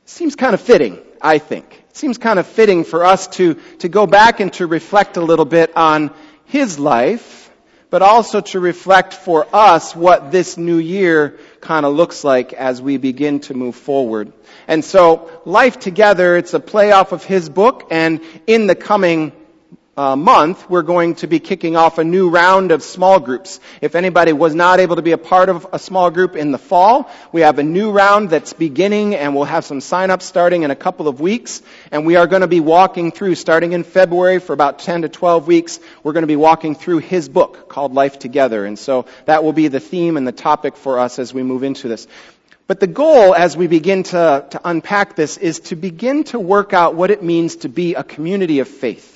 seems 0.05 0.35
kind 0.35 0.53
of 0.53 0.61
fitting, 0.61 0.99
I 1.21 1.39
think. 1.39 1.83
It 1.89 1.97
seems 1.97 2.17
kind 2.17 2.39
of 2.39 2.47
fitting 2.47 2.83
for 2.83 3.03
us 3.03 3.27
to, 3.27 3.55
to 3.79 3.89
go 3.89 4.07
back 4.07 4.39
and 4.39 4.53
to 4.53 4.67
reflect 4.67 5.17
a 5.17 5.21
little 5.21 5.45
bit 5.45 5.75
on 5.75 6.13
his 6.45 6.79
life 6.79 7.42
but 7.93 8.01
also 8.01 8.41
to 8.41 8.59
reflect 8.59 9.13
for 9.13 9.45
us 9.53 9.95
what 9.95 10.31
this 10.31 10.57
new 10.57 10.79
year 10.79 11.37
kind 11.61 11.85
of 11.85 11.93
looks 11.93 12.23
like 12.23 12.51
as 12.51 12.81
we 12.81 12.97
begin 12.97 13.39
to 13.39 13.53
move 13.53 13.75
forward. 13.75 14.33
And 14.67 14.83
so, 14.83 15.29
Life 15.45 15.77
Together, 15.77 16.35
it's 16.35 16.55
a 16.55 16.59
playoff 16.59 17.11
of 17.11 17.23
his 17.23 17.49
book, 17.49 17.89
and 17.91 18.19
in 18.47 18.65
the 18.65 18.73
coming 18.73 19.31
uh, 19.95 20.15
month, 20.15 20.67
we're 20.69 20.81
going 20.81 21.13
to 21.15 21.27
be 21.27 21.39
kicking 21.39 21.75
off 21.75 21.99
a 21.99 22.03
new 22.03 22.29
round 22.29 22.71
of 22.71 22.81
small 22.81 23.19
groups. 23.19 23.59
If 23.79 23.93
anybody 23.93 24.33
was 24.33 24.55
not 24.55 24.79
able 24.79 24.95
to 24.95 25.03
be 25.03 25.11
a 25.11 25.19
part 25.19 25.49
of 25.49 25.67
a 25.71 25.77
small 25.77 26.09
group 26.09 26.35
in 26.35 26.51
the 26.51 26.57
fall, 26.57 27.11
we 27.31 27.41
have 27.41 27.59
a 27.59 27.63
new 27.63 27.91
round 27.91 28.31
that's 28.31 28.53
beginning 28.53 29.13
and 29.13 29.35
we'll 29.35 29.43
have 29.43 29.65
some 29.65 29.81
sign-ups 29.81 30.25
starting 30.25 30.63
in 30.63 30.71
a 30.71 30.75
couple 30.75 31.07
of 31.07 31.21
weeks. 31.21 31.61
And 31.91 32.07
we 32.07 32.15
are 32.15 32.25
going 32.25 32.41
to 32.41 32.47
be 32.47 32.59
walking 32.59 33.11
through, 33.11 33.35
starting 33.35 33.73
in 33.73 33.83
February 33.83 34.39
for 34.39 34.53
about 34.53 34.79
10 34.79 35.03
to 35.03 35.09
12 35.09 35.45
weeks, 35.45 35.79
we're 36.01 36.13
going 36.13 36.23
to 36.23 36.27
be 36.27 36.35
walking 36.35 36.73
through 36.73 36.99
his 36.99 37.29
book 37.29 37.69
called 37.69 37.93
Life 37.93 38.17
Together. 38.17 38.65
And 38.65 38.79
so 38.79 39.05
that 39.25 39.43
will 39.43 39.53
be 39.53 39.67
the 39.67 39.79
theme 39.79 40.17
and 40.17 40.27
the 40.27 40.31
topic 40.31 40.75
for 40.75 40.97
us 40.97 41.19
as 41.19 41.35
we 41.35 41.43
move 41.43 41.61
into 41.61 41.87
this. 41.87 42.07
But 42.65 42.79
the 42.79 42.87
goal 42.87 43.35
as 43.35 43.55
we 43.55 43.67
begin 43.67 44.01
to, 44.03 44.47
to 44.49 44.61
unpack 44.63 45.15
this 45.15 45.37
is 45.37 45.59
to 45.61 45.75
begin 45.75 46.23
to 46.25 46.39
work 46.39 46.73
out 46.73 46.95
what 46.95 47.11
it 47.11 47.21
means 47.21 47.57
to 47.57 47.69
be 47.69 47.93
a 47.93 48.03
community 48.03 48.57
of 48.57 48.67
faith. 48.67 49.12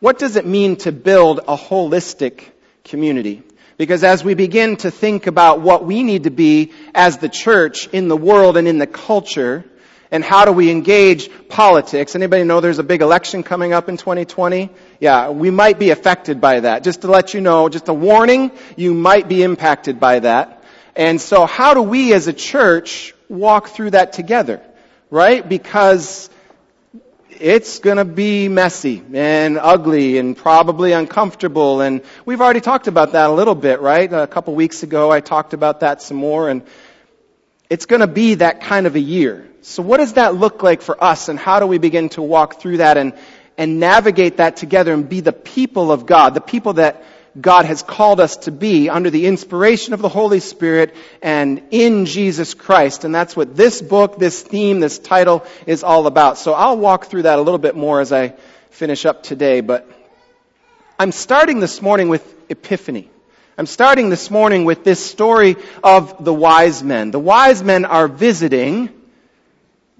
What 0.00 0.18
does 0.18 0.36
it 0.36 0.46
mean 0.46 0.76
to 0.76 0.92
build 0.92 1.40
a 1.40 1.58
holistic 1.58 2.44
community? 2.84 3.42
Because 3.76 4.02
as 4.02 4.24
we 4.24 4.32
begin 4.32 4.76
to 4.78 4.90
think 4.90 5.26
about 5.26 5.60
what 5.60 5.84
we 5.84 6.02
need 6.02 6.24
to 6.24 6.30
be 6.30 6.72
as 6.94 7.18
the 7.18 7.28
church 7.28 7.86
in 7.88 8.08
the 8.08 8.16
world 8.16 8.56
and 8.56 8.66
in 8.66 8.78
the 8.78 8.86
culture, 8.86 9.62
and 10.10 10.24
how 10.24 10.46
do 10.46 10.52
we 10.52 10.70
engage 10.70 11.28
politics? 11.48 12.14
Anybody 12.14 12.44
know 12.44 12.62
there's 12.62 12.78
a 12.78 12.82
big 12.82 13.02
election 13.02 13.42
coming 13.42 13.74
up 13.74 13.90
in 13.90 13.98
2020? 13.98 14.70
Yeah, 15.00 15.30
we 15.30 15.50
might 15.50 15.78
be 15.78 15.90
affected 15.90 16.40
by 16.40 16.60
that. 16.60 16.82
Just 16.82 17.02
to 17.02 17.08
let 17.08 17.34
you 17.34 17.42
know, 17.42 17.68
just 17.68 17.88
a 17.88 17.94
warning, 17.94 18.52
you 18.76 18.94
might 18.94 19.28
be 19.28 19.42
impacted 19.42 20.00
by 20.00 20.20
that. 20.20 20.64
And 20.96 21.20
so 21.20 21.44
how 21.44 21.74
do 21.74 21.82
we 21.82 22.14
as 22.14 22.26
a 22.26 22.32
church 22.32 23.14
walk 23.28 23.68
through 23.68 23.90
that 23.90 24.14
together? 24.14 24.62
Right? 25.10 25.46
Because 25.46 26.30
it's 27.40 27.78
to 27.96 28.04
be 28.04 28.48
messy 28.48 29.02
and 29.14 29.58
ugly 29.58 30.18
and 30.18 30.36
probably 30.36 30.92
uncomfortable. 30.92 31.80
And 31.80 32.02
we've 32.26 32.40
already 32.40 32.60
talked 32.60 32.86
about 32.86 33.12
that 33.12 33.30
a 33.30 33.32
little 33.32 33.54
bit, 33.54 33.80
right? 33.80 34.12
A 34.12 34.26
couple 34.26 34.54
weeks 34.54 34.82
ago, 34.82 35.10
I 35.10 35.20
talked 35.20 35.54
about 35.54 35.80
that 35.80 36.02
some 36.02 36.18
more. 36.18 36.50
And 36.50 36.62
it's 37.70 37.86
to 38.02 38.06
be 38.06 38.34
that 38.34 38.60
kind 38.60 38.86
of 38.86 38.94
a 38.94 39.00
year. 39.00 39.48
So 39.62 39.82
what 39.82 39.98
does 39.98 40.14
that 40.14 40.34
look 40.34 40.62
like 40.62 40.82
for 40.82 41.02
us 41.02 41.28
and 41.28 41.38
how 41.38 41.60
do 41.60 41.66
we 41.66 41.78
begin 41.78 42.10
to 42.10 42.22
walk 42.22 42.60
through 42.60 42.78
that 42.78 42.98
and, 42.98 43.14
and 43.56 43.80
navigate 43.80 44.36
that 44.36 44.56
together 44.56 44.92
and 44.92 45.08
be 45.08 45.20
the 45.20 45.32
people 45.32 45.90
of 45.90 46.04
God, 46.04 46.34
the 46.34 46.40
people 46.42 46.74
that 46.74 47.02
God 47.38 47.64
has 47.64 47.82
called 47.82 48.18
us 48.18 48.36
to 48.38 48.50
be 48.50 48.88
under 48.88 49.10
the 49.10 49.26
inspiration 49.26 49.94
of 49.94 50.02
the 50.02 50.08
Holy 50.08 50.40
Spirit 50.40 50.94
and 51.22 51.62
in 51.70 52.06
Jesus 52.06 52.54
Christ. 52.54 53.04
And 53.04 53.14
that's 53.14 53.36
what 53.36 53.56
this 53.56 53.80
book, 53.80 54.18
this 54.18 54.42
theme, 54.42 54.80
this 54.80 54.98
title 54.98 55.44
is 55.66 55.84
all 55.84 56.06
about. 56.06 56.38
So 56.38 56.52
I'll 56.52 56.76
walk 56.76 57.06
through 57.06 57.22
that 57.22 57.38
a 57.38 57.42
little 57.42 57.58
bit 57.58 57.76
more 57.76 58.00
as 58.00 58.12
I 58.12 58.34
finish 58.70 59.06
up 59.06 59.22
today, 59.22 59.60
but 59.60 59.88
I'm 60.98 61.12
starting 61.12 61.60
this 61.60 61.80
morning 61.80 62.08
with 62.08 62.22
Epiphany. 62.50 63.08
I'm 63.56 63.66
starting 63.66 64.08
this 64.08 64.30
morning 64.30 64.64
with 64.64 64.84
this 64.84 65.04
story 65.04 65.56
of 65.84 66.24
the 66.24 66.32
wise 66.32 66.82
men. 66.82 67.10
The 67.10 67.20
wise 67.20 67.62
men 67.62 67.84
are 67.84 68.08
visiting 68.08 68.88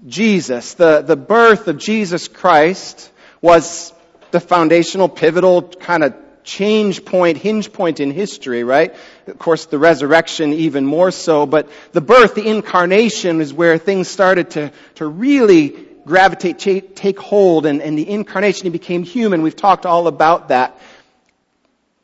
Jesus. 0.07 0.73
The, 0.73 1.01
the 1.01 1.15
birth 1.15 1.67
of 1.67 1.77
Jesus 1.77 2.27
Christ 2.27 3.11
was 3.41 3.93
the 4.31 4.39
foundational, 4.39 5.09
pivotal 5.09 5.61
kind 5.61 6.03
of 6.03 6.15
change 6.43 7.05
point, 7.05 7.37
hinge 7.37 7.71
point 7.71 7.99
in 7.99 8.11
history, 8.11 8.63
right? 8.63 8.93
Of 9.27 9.39
course, 9.39 9.65
the 9.65 9.77
resurrection 9.77 10.53
even 10.53 10.85
more 10.85 11.11
so, 11.11 11.45
but 11.45 11.69
the 11.93 12.01
birth, 12.01 12.35
the 12.35 12.47
incarnation 12.47 13.41
is 13.41 13.53
where 13.53 13.77
things 13.77 14.07
started 14.07 14.51
to, 14.51 14.71
to 14.95 15.05
really 15.05 15.69
gravitate, 16.05 16.95
take, 16.95 17.19
hold, 17.19 17.65
and, 17.65 17.81
and 17.81 17.97
the 17.97 18.09
incarnation, 18.09 18.63
he 18.63 18.69
became 18.69 19.03
human. 19.03 19.41
We've 19.41 19.55
talked 19.55 19.85
all 19.85 20.07
about 20.07 20.49
that. 20.49 20.79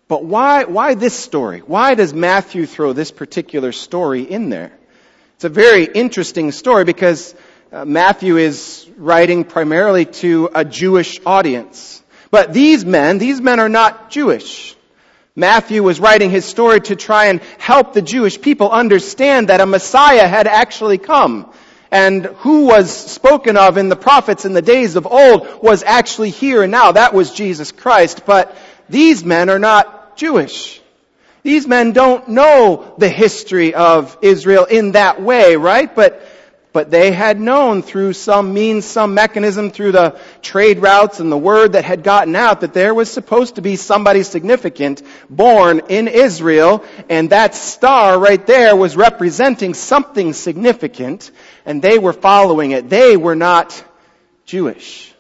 But 0.08 0.24
why, 0.24 0.64
why 0.64 0.94
this 0.94 1.14
story? 1.14 1.60
Why 1.60 1.96
does 1.96 2.14
Matthew 2.14 2.66
throw 2.66 2.94
this 2.94 3.12
particular 3.12 3.72
story 3.72 4.22
in 4.22 4.50
there? 4.50 4.72
It's 5.36 5.44
a 5.44 5.50
very 5.50 5.86
interesting 5.86 6.52
story 6.52 6.86
because 6.86 7.36
uh, 7.72 7.84
Matthew 7.84 8.38
is 8.38 8.90
writing 8.96 9.44
primarily 9.44 10.06
to 10.06 10.50
a 10.56 10.64
Jewish 10.64 11.20
audience. 11.26 12.02
But 12.32 12.54
these 12.54 12.86
men, 12.86 13.18
these 13.18 13.42
men 13.42 13.60
are 13.60 13.70
not 13.70 14.10
Jewish. 14.10 14.76
Matthew 15.36 15.84
was 15.84 16.00
writing 16.00 16.32
his 16.32 16.46
story 16.46 16.82
to 16.82 16.96
try 16.96 17.26
and 17.26 17.42
help 17.60 17.94
the 17.94 18.02
Jewish 18.02 18.42
people 18.42 18.72
understand 18.72 19.50
that 19.50 19.62
a 19.62 19.66
Messiah 19.66 20.28
had 20.28 20.48
actually 20.48 20.98
come. 20.98 21.52
And 21.92 22.26
who 22.26 22.66
was 22.66 22.92
spoken 22.92 23.56
of 23.56 23.78
in 23.78 23.88
the 23.88 23.96
prophets 23.96 24.46
in 24.46 24.54
the 24.54 24.62
days 24.62 24.96
of 24.96 25.06
old 25.06 25.62
was 25.62 25.84
actually 25.84 26.32
here 26.32 26.64
and 26.64 26.72
now. 26.72 26.92
That 26.92 27.14
was 27.14 27.32
Jesus 27.32 27.72
Christ. 27.72 28.26
But 28.26 28.58
these 28.90 29.24
men 29.24 29.50
are 29.50 29.60
not 29.60 30.18
Jewish. 30.18 30.82
These 31.44 31.68
men 31.68 31.94
don't 31.94 32.30
know 32.30 32.96
the 32.98 33.08
history 33.08 33.74
of 33.74 34.18
Israel 34.22 34.66
in 34.66 34.94
that 34.94 35.22
way, 35.22 35.56
right? 35.56 35.94
But 35.94 36.22
but 36.74 36.92
they 36.92 37.12
had 37.12 37.40
known 37.40 37.82
through 37.82 38.14
some 38.14 38.54
means, 38.54 38.86
some 38.86 39.14
mechanism, 39.14 39.72
through 39.72 39.94
the 39.94 40.20
trade 40.42 40.80
routes 40.80 41.20
and 41.20 41.32
the 41.32 41.38
word 41.38 41.74
that 41.74 41.86
had 41.86 42.04
gotten 42.04 42.36
out 42.36 42.62
that 42.62 42.74
there 42.74 42.94
was 42.94 43.12
supposed 43.12 43.56
to 43.56 43.62
be 43.62 43.76
somebody 43.76 44.24
significant 44.24 45.02
born 45.30 45.82
in 45.90 46.08
Israel, 46.08 46.84
and 47.10 47.30
that 47.32 47.56
star 47.56 48.20
right 48.20 48.46
there 48.46 48.76
was 48.76 48.96
representing 48.96 49.74
something 49.74 50.34
significant, 50.34 51.32
and 51.66 51.82
they 51.82 51.98
were 51.98 52.14
following 52.14 52.72
it. 52.72 52.90
They 52.90 53.18
were 53.18 53.36
not 53.36 53.84
Jewish. 54.46 55.14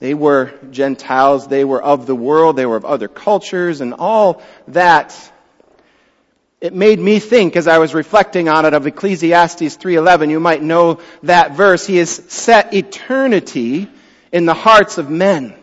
They 0.00 0.14
were 0.14 0.52
Gentiles, 0.70 1.48
they 1.48 1.64
were 1.64 1.82
of 1.82 2.06
the 2.06 2.14
world, 2.14 2.56
they 2.56 2.66
were 2.66 2.76
of 2.76 2.84
other 2.84 3.08
cultures, 3.08 3.80
and 3.80 3.94
all 3.94 4.42
that. 4.68 5.32
It 6.60 6.74
made 6.74 6.98
me 6.98 7.20
think 7.20 7.54
as 7.54 7.68
I 7.68 7.78
was 7.78 7.94
reflecting 7.94 8.48
on 8.48 8.64
it 8.64 8.74
of 8.74 8.86
Ecclesiastes 8.86 9.76
3:11. 9.76 10.30
You 10.30 10.40
might 10.40 10.62
know 10.62 10.98
that 11.22 11.52
verse. 11.52 11.86
He 11.86 11.98
has 11.98 12.10
set 12.10 12.74
eternity 12.74 13.88
in 14.32 14.44
the 14.44 14.54
hearts 14.54 14.98
of 14.98 15.08
men. 15.08 15.54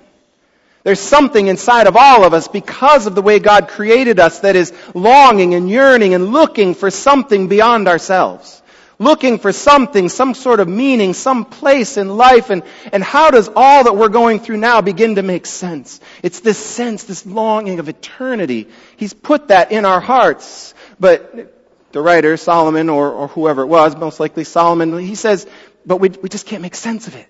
There's 0.84 1.00
something 1.00 1.48
inside 1.48 1.88
of 1.88 1.98
all 1.98 2.24
of 2.24 2.34
us 2.34 2.48
because 2.48 3.08
of 3.08 3.16
the 3.16 3.22
way 3.22 3.40
God 3.40 3.68
created 3.68 4.20
us 4.20 4.40
that 4.40 4.56
is 4.56 4.72
longing 4.94 5.54
and 5.54 5.70
yearning 5.70 6.14
and 6.14 6.32
looking 6.32 6.76
for 6.76 6.90
something 6.92 7.48
beyond 7.48 7.88
ourselves 7.88 8.62
looking 9.00 9.40
for 9.40 9.52
something, 9.52 10.10
some 10.10 10.34
sort 10.34 10.60
of 10.60 10.68
meaning, 10.68 11.14
some 11.14 11.46
place 11.46 11.98
in 11.98 12.16
life. 12.16 12.50
And, 12.50 12.64
and 12.92 13.04
how 13.04 13.32
does 13.32 13.50
all 13.56 13.84
that 13.84 13.96
we're 13.96 14.10
going 14.10 14.40
through 14.40 14.58
now 14.58 14.82
begin 14.82 15.16
to 15.16 15.22
make 15.22 15.46
sense? 15.46 16.00
It's 16.24 16.40
this 16.40 16.58
sense, 16.58 17.04
this 17.04 17.26
longing 17.26 17.80
of 17.80 17.90
eternity. 17.90 18.68
He's 18.98 19.14
put 19.14 19.50
that 19.50 19.72
in 19.72 19.86
our 19.86 20.00
hearts. 20.00 20.74
But 21.00 21.54
the 21.92 22.02
writer, 22.02 22.38
Solomon, 22.38 22.90
or, 22.90 23.10
or 23.12 23.28
whoever 23.30 23.62
it 23.64 23.68
was, 23.68 23.96
most 23.96 24.20
likely 24.20 24.44
Solomon, 24.44 24.98
he 25.00 25.16
says, 25.16 25.48
but 25.86 25.98
we, 25.98 26.10
we 26.10 26.30
just 26.30 26.46
can't 26.46 26.62
make 26.62 26.76
sense 26.76 27.08
of 27.08 27.16
it. 27.16 27.28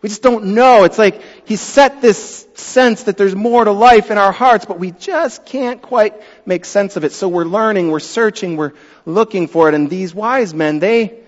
We 0.00 0.08
just 0.08 0.22
don't 0.22 0.54
know. 0.54 0.84
It's 0.84 0.98
like 0.98 1.22
he 1.46 1.56
set 1.56 2.00
this 2.00 2.46
sense 2.54 3.04
that 3.04 3.16
there's 3.16 3.34
more 3.34 3.64
to 3.64 3.72
life 3.72 4.10
in 4.10 4.18
our 4.18 4.30
hearts, 4.30 4.64
but 4.64 4.78
we 4.78 4.92
just 4.92 5.44
can't 5.44 5.82
quite 5.82 6.14
make 6.46 6.64
sense 6.64 6.96
of 6.96 7.04
it. 7.04 7.12
So 7.12 7.28
we're 7.28 7.44
learning, 7.44 7.90
we're 7.90 7.98
searching, 7.98 8.56
we're 8.56 8.74
looking 9.04 9.48
for 9.48 9.68
it. 9.68 9.74
And 9.74 9.90
these 9.90 10.14
wise 10.14 10.54
men, 10.54 10.78
they, 10.78 11.18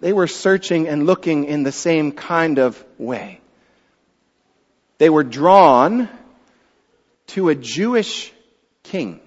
they 0.00 0.12
were 0.12 0.26
searching 0.26 0.88
and 0.88 1.06
looking 1.06 1.44
in 1.44 1.62
the 1.62 1.72
same 1.72 2.12
kind 2.12 2.58
of 2.58 2.82
way. 2.98 3.40
They 4.98 5.08
were 5.08 5.24
drawn 5.24 6.08
to 7.28 7.48
a 7.48 7.54
Jewish 7.54 8.30
king. 8.82 9.20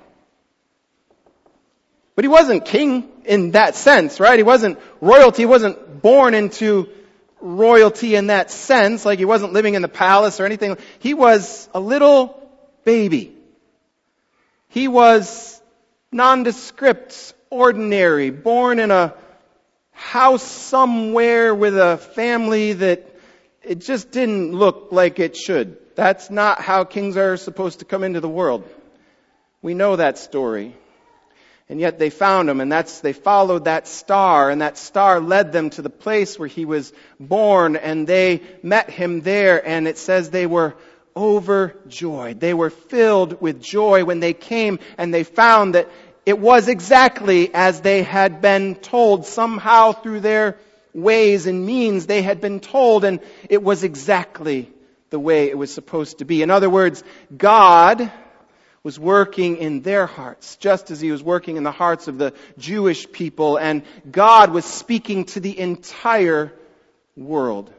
But 2.15 2.23
he 2.23 2.29
wasn't 2.29 2.65
king 2.65 3.09
in 3.25 3.51
that 3.51 3.75
sense, 3.75 4.19
right? 4.19 4.39
He 4.39 4.43
wasn't 4.43 4.79
royalty, 5.01 5.43
he 5.43 5.47
wasn't 5.47 6.01
born 6.01 6.33
into 6.33 6.89
royalty 7.41 8.15
in 8.15 8.27
that 8.27 8.51
sense, 8.51 9.05
like 9.05 9.19
he 9.19 9.25
wasn't 9.25 9.53
living 9.53 9.75
in 9.75 9.81
the 9.81 9.87
palace 9.87 10.39
or 10.39 10.45
anything. 10.45 10.77
He 10.99 11.13
was 11.13 11.69
a 11.73 11.79
little 11.79 12.41
baby. 12.85 13.35
He 14.69 14.87
was 14.87 15.61
nondescript, 16.11 17.33
ordinary, 17.49 18.29
born 18.29 18.79
in 18.79 18.91
a 18.91 19.13
house 19.91 20.43
somewhere 20.43 21.53
with 21.53 21.77
a 21.77 21.97
family 21.97 22.73
that 22.73 23.15
it 23.63 23.79
just 23.79 24.11
didn't 24.11 24.53
look 24.53 24.89
like 24.91 25.19
it 25.19 25.35
should. 25.35 25.77
That's 25.95 26.29
not 26.29 26.61
how 26.61 26.83
kings 26.83 27.17
are 27.17 27.37
supposed 27.37 27.79
to 27.79 27.85
come 27.85 28.03
into 28.03 28.19
the 28.19 28.29
world. 28.29 28.67
We 29.61 29.73
know 29.73 29.95
that 29.95 30.17
story. 30.17 30.75
And 31.67 31.79
yet 31.79 31.97
they 31.97 32.11
found 32.11 32.49
him, 32.49 32.61
and 32.61 32.71
that's, 32.71 32.99
they 32.99 33.13
followed 33.13 33.65
that 33.65 33.87
star, 33.87 34.51
and 34.51 34.61
that 34.61 34.77
star 34.77 35.19
led 35.19 35.51
them 35.51 35.71
to 35.71 35.81
the 35.81 35.89
place 35.89 36.37
where 36.37 36.47
he 36.47 36.63
was 36.63 36.93
born, 37.19 37.75
and 37.75 38.05
they 38.05 38.41
met 38.61 38.89
him 38.89 39.21
there, 39.21 39.67
and 39.67 39.87
it 39.87 39.97
says 39.97 40.29
they 40.29 40.45
were 40.45 40.75
overjoyed. 41.15 42.39
They 42.39 42.53
were 42.53 42.69
filled 42.69 43.41
with 43.41 43.61
joy 43.61 44.03
when 44.03 44.19
they 44.19 44.33
came 44.33 44.79
and 44.97 45.13
they 45.13 45.23
found 45.23 45.75
that 45.75 45.89
it 46.25 46.37
was 46.39 46.67
exactly 46.67 47.53
as 47.53 47.81
they 47.81 48.03
had 48.03 48.41
been 48.41 48.75
told 48.75 49.25
somehow 49.25 49.93
through 49.93 50.21
their 50.21 50.57
ways 50.93 51.45
and 51.45 51.65
means 51.65 52.05
they 52.05 52.21
had 52.21 52.41
been 52.41 52.59
told, 52.59 53.03
and 53.05 53.19
it 53.49 53.61
was 53.61 53.83
exactly 53.83 54.71
the 55.09 55.19
way 55.19 55.49
it 55.49 55.57
was 55.57 55.73
supposed 55.73 56.19
to 56.19 56.25
be. 56.25 56.41
In 56.41 56.49
other 56.49 56.69
words, 56.69 57.03
God 57.35 58.11
was 58.85 58.99
working 58.99 59.57
in 59.57 59.81
their 59.81 60.05
hearts, 60.05 60.57
just 60.57 60.91
as 60.91 61.01
he 61.01 61.09
was 61.09 61.23
working 61.23 61.57
in 61.57 61.63
the 61.63 61.71
hearts 61.71 62.07
of 62.07 62.19
the 62.19 62.35
Jewish 62.59 63.11
people, 63.11 63.57
and 63.57 63.81
God 64.09 64.51
was 64.51 64.63
speaking 64.63 65.25
to 65.25 65.39
the 65.39 65.57
entire 65.57 66.53
world. 67.17 67.73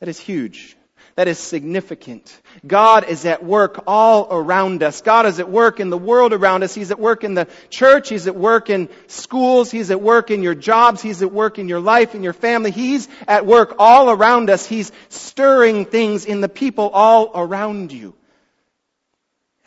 That 0.00 0.08
is 0.08 0.18
huge. 0.18 0.76
That 1.14 1.28
is 1.28 1.38
significant. 1.38 2.36
God 2.66 3.08
is 3.08 3.26
at 3.26 3.44
work 3.44 3.84
all 3.86 4.26
around 4.28 4.82
us. 4.82 5.02
God 5.02 5.24
is 5.26 5.38
at 5.38 5.48
work 5.48 5.78
in 5.78 5.88
the 5.88 5.96
world 5.96 6.32
around 6.32 6.64
us. 6.64 6.74
He's 6.74 6.90
at 6.90 6.98
work 6.98 7.22
in 7.22 7.34
the 7.34 7.46
church. 7.70 8.08
He's 8.08 8.26
at 8.26 8.34
work 8.34 8.70
in 8.70 8.88
schools. 9.06 9.70
He's 9.70 9.92
at 9.92 10.02
work 10.02 10.32
in 10.32 10.42
your 10.42 10.56
jobs. 10.56 11.00
He's 11.00 11.22
at 11.22 11.30
work 11.30 11.60
in 11.60 11.68
your 11.68 11.80
life, 11.80 12.16
in 12.16 12.24
your 12.24 12.32
family. 12.32 12.72
He's 12.72 13.08
at 13.28 13.46
work 13.46 13.76
all 13.78 14.10
around 14.10 14.50
us. 14.50 14.66
He's 14.66 14.90
stirring 15.10 15.84
things 15.84 16.24
in 16.24 16.40
the 16.40 16.48
people 16.48 16.88
all 16.88 17.30
around 17.36 17.92
you. 17.92 18.14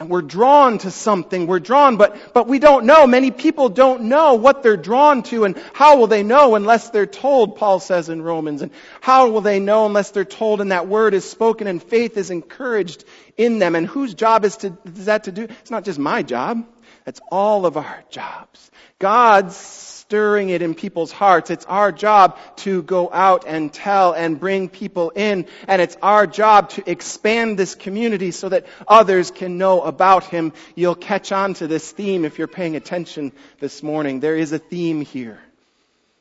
And 0.01 0.09
we're 0.09 0.23
drawn 0.23 0.79
to 0.79 0.89
something. 0.89 1.45
We're 1.45 1.59
drawn, 1.59 1.97
but, 1.97 2.33
but 2.33 2.47
we 2.47 2.57
don't 2.57 2.85
know. 2.87 3.05
Many 3.05 3.29
people 3.29 3.69
don't 3.69 4.05
know 4.05 4.33
what 4.33 4.63
they're 4.63 4.75
drawn 4.75 5.21
to 5.23 5.43
and 5.43 5.55
how 5.73 5.99
will 5.99 6.07
they 6.07 6.23
know 6.23 6.55
unless 6.55 6.89
they're 6.89 7.05
told, 7.05 7.55
Paul 7.55 7.79
says 7.79 8.09
in 8.09 8.23
Romans. 8.23 8.63
And 8.63 8.71
how 8.99 9.29
will 9.29 9.41
they 9.41 9.59
know 9.59 9.85
unless 9.85 10.09
they're 10.09 10.25
told 10.25 10.59
and 10.59 10.71
that 10.71 10.87
word 10.87 11.13
is 11.13 11.29
spoken 11.29 11.67
and 11.67 11.83
faith 11.83 12.17
is 12.17 12.31
encouraged 12.31 13.03
in 13.37 13.59
them? 13.59 13.75
And 13.75 13.85
whose 13.85 14.15
job 14.15 14.43
is, 14.43 14.57
to, 14.57 14.75
is 14.85 15.05
that 15.05 15.25
to 15.25 15.31
do? 15.31 15.43
It's 15.43 15.69
not 15.69 15.85
just 15.85 15.99
my 15.99 16.23
job. 16.23 16.65
That's 17.05 17.21
all 17.31 17.65
of 17.65 17.77
our 17.77 18.03
jobs. 18.09 18.71
God's 18.99 19.55
stirring 19.55 20.49
it 20.49 20.61
in 20.61 20.75
people's 20.75 21.11
hearts. 21.11 21.49
It's 21.49 21.65
our 21.65 21.91
job 21.93 22.37
to 22.57 22.83
go 22.83 23.09
out 23.11 23.45
and 23.47 23.71
tell 23.71 24.11
and 24.11 24.39
bring 24.39 24.67
people 24.67 25.11
in. 25.11 25.45
And 25.69 25.81
it's 25.81 25.97
our 26.01 26.27
job 26.27 26.69
to 26.71 26.89
expand 26.89 27.57
this 27.57 27.75
community 27.75 28.31
so 28.31 28.49
that 28.49 28.65
others 28.87 29.31
can 29.31 29.57
know 29.57 29.81
about 29.81 30.25
Him. 30.25 30.51
You'll 30.75 30.95
catch 30.95 31.31
on 31.31 31.53
to 31.55 31.67
this 31.67 31.89
theme 31.89 32.25
if 32.25 32.37
you're 32.37 32.47
paying 32.47 32.75
attention 32.75 33.31
this 33.59 33.81
morning. 33.81 34.19
There 34.19 34.35
is 34.35 34.51
a 34.51 34.59
theme 34.59 34.99
here. 34.99 35.39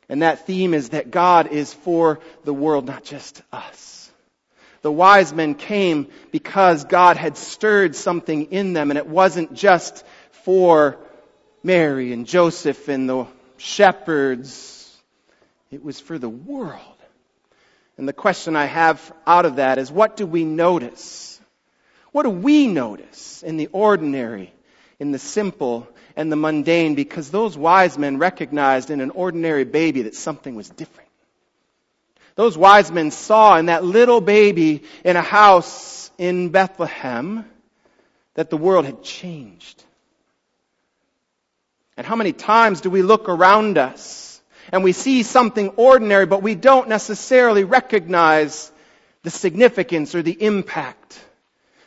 And 0.08 0.22
that 0.22 0.46
theme 0.46 0.72
is 0.72 0.90
that 0.90 1.10
God 1.10 1.48
is 1.48 1.74
for 1.74 2.20
the 2.44 2.54
world, 2.54 2.86
not 2.86 3.04
just 3.04 3.42
us. 3.52 4.10
The 4.82 4.92
wise 4.92 5.32
men 5.32 5.56
came 5.56 6.08
because 6.30 6.84
God 6.84 7.16
had 7.16 7.36
stirred 7.36 7.94
something 7.94 8.52
in 8.52 8.72
them 8.72 8.90
and 8.90 8.98
it 8.98 9.06
wasn't 9.06 9.52
just 9.52 10.04
for 10.44 10.98
Mary 11.62 12.12
and 12.12 12.26
Joseph 12.26 12.88
and 12.88 13.08
the 13.08 13.26
shepherds. 13.56 14.96
It 15.70 15.84
was 15.84 16.00
for 16.00 16.18
the 16.18 16.28
world. 16.28 16.80
And 17.96 18.08
the 18.08 18.12
question 18.12 18.56
I 18.56 18.64
have 18.64 19.12
out 19.26 19.44
of 19.44 19.56
that 19.56 19.78
is 19.78 19.92
what 19.92 20.16
do 20.16 20.26
we 20.26 20.44
notice? 20.44 21.40
What 22.12 22.22
do 22.22 22.30
we 22.30 22.66
notice 22.66 23.42
in 23.42 23.56
the 23.56 23.68
ordinary, 23.68 24.52
in 24.98 25.12
the 25.12 25.18
simple, 25.18 25.86
and 26.16 26.32
the 26.32 26.36
mundane? 26.36 26.94
Because 26.94 27.30
those 27.30 27.56
wise 27.56 27.98
men 27.98 28.18
recognized 28.18 28.90
in 28.90 29.00
an 29.00 29.10
ordinary 29.10 29.64
baby 29.64 30.02
that 30.02 30.14
something 30.14 30.54
was 30.54 30.68
different. 30.68 31.10
Those 32.36 32.56
wise 32.56 32.90
men 32.90 33.10
saw 33.10 33.58
in 33.58 33.66
that 33.66 33.84
little 33.84 34.20
baby 34.20 34.82
in 35.04 35.16
a 35.16 35.22
house 35.22 36.10
in 36.16 36.48
Bethlehem 36.48 37.44
that 38.34 38.48
the 38.48 38.56
world 38.56 38.86
had 38.86 39.02
changed. 39.02 39.84
And 42.00 42.06
how 42.06 42.16
many 42.16 42.32
times 42.32 42.80
do 42.80 42.88
we 42.88 43.02
look 43.02 43.28
around 43.28 43.76
us 43.76 44.40
and 44.72 44.82
we 44.82 44.92
see 44.92 45.22
something 45.22 45.68
ordinary, 45.76 46.24
but 46.24 46.42
we 46.42 46.54
don't 46.54 46.88
necessarily 46.88 47.62
recognize 47.62 48.72
the 49.22 49.28
significance 49.28 50.14
or 50.14 50.22
the 50.22 50.32
impact 50.32 51.20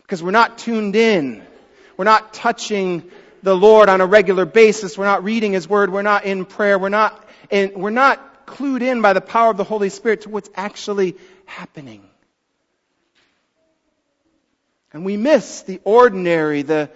because 0.03 0.21
we're 0.21 0.29
not 0.29 0.59
tuned 0.59 0.95
in. 0.95 1.43
We're 1.97 2.05
not 2.05 2.31
touching 2.31 3.09
the 3.41 3.57
Lord 3.57 3.89
on 3.89 4.01
a 4.01 4.05
regular 4.05 4.45
basis. 4.45 4.99
We're 4.99 5.05
not 5.05 5.23
reading 5.23 5.53
His 5.53 5.67
Word. 5.67 5.91
We're 5.91 6.03
not 6.03 6.25
in 6.25 6.45
prayer. 6.45 6.77
We're 6.77 6.89
not, 6.89 7.27
in, 7.49 7.71
we're 7.73 7.89
not 7.89 8.45
clued 8.45 8.83
in 8.83 9.01
by 9.01 9.13
the 9.13 9.19
power 9.19 9.49
of 9.49 9.57
the 9.57 9.63
Holy 9.63 9.89
Spirit 9.89 10.21
to 10.21 10.29
what's 10.29 10.51
actually 10.53 11.17
happening. 11.47 12.07
And 14.93 15.05
we 15.05 15.17
miss 15.17 15.63
the 15.63 15.81
ordinary, 15.83 16.61
the, 16.61 16.91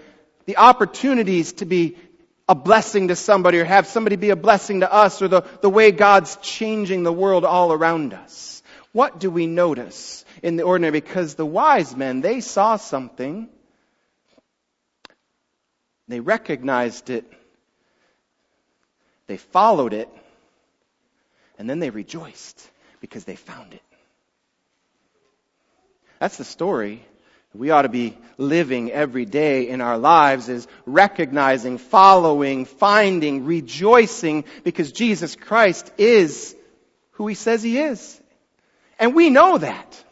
the 0.46 0.58
opportunities 0.58 1.54
to 1.54 1.66
be 1.66 1.98
a 2.48 2.56
blessing 2.56 3.10
to 3.10 3.16
somebody 3.16 3.60
or 3.60 3.66
have 3.66 3.88
somebody 3.88 4.16
be 4.16 4.30
a 4.30 4.36
blessing 4.36 4.80
to 4.80 4.92
us 4.92 5.22
or 5.22 5.28
the, 5.28 5.42
the 5.62 5.70
way 5.70 5.92
God's 5.92 6.38
changing 6.38 7.04
the 7.04 7.12
world 7.12 7.44
all 7.44 7.74
around 7.74 8.14
us. 8.14 8.64
What 8.94 9.20
do 9.20 9.30
we 9.30 9.48
notice 9.48 10.24
in 10.42 10.56
the 10.56 10.64
ordinary? 10.64 10.92
Because 10.92 11.36
the 11.36 11.46
wise 11.46 11.96
men, 11.96 12.22
they 12.22 12.40
saw 12.40 12.78
something. 12.78 13.50
They 16.08 16.22
recognized 16.22 17.10
it. 17.10 17.26
They 19.28 19.38
followed 19.38 19.94
it. 19.94 20.10
And 21.60 21.70
then 21.70 21.80
they 21.80 21.90
rejoiced 21.90 22.70
because 23.02 23.26
they 23.26 23.36
found 23.36 23.74
it. 23.74 23.82
That's 26.20 26.38
the 26.38 26.46
story 26.46 27.06
we 27.58 27.72
ought 27.72 27.84
to 27.84 27.90
be 27.90 28.18
living 28.38 28.92
every 28.92 29.26
day 29.26 29.68
in 29.68 29.82
our 29.82 29.98
lives 29.98 30.48
is 30.48 30.68
recognizing, 30.86 31.78
following, 31.78 32.66
finding, 32.66 33.46
rejoicing 33.46 34.46
because 34.64 34.92
Jesus 34.92 35.36
Christ 35.36 35.92
is 35.98 36.56
who 37.12 37.28
he 37.28 37.34
says 37.36 37.64
he 37.64 37.80
is. 37.80 38.22
And 39.00 39.16
we 39.16 39.30
know 39.30 39.58
that. 39.58 40.04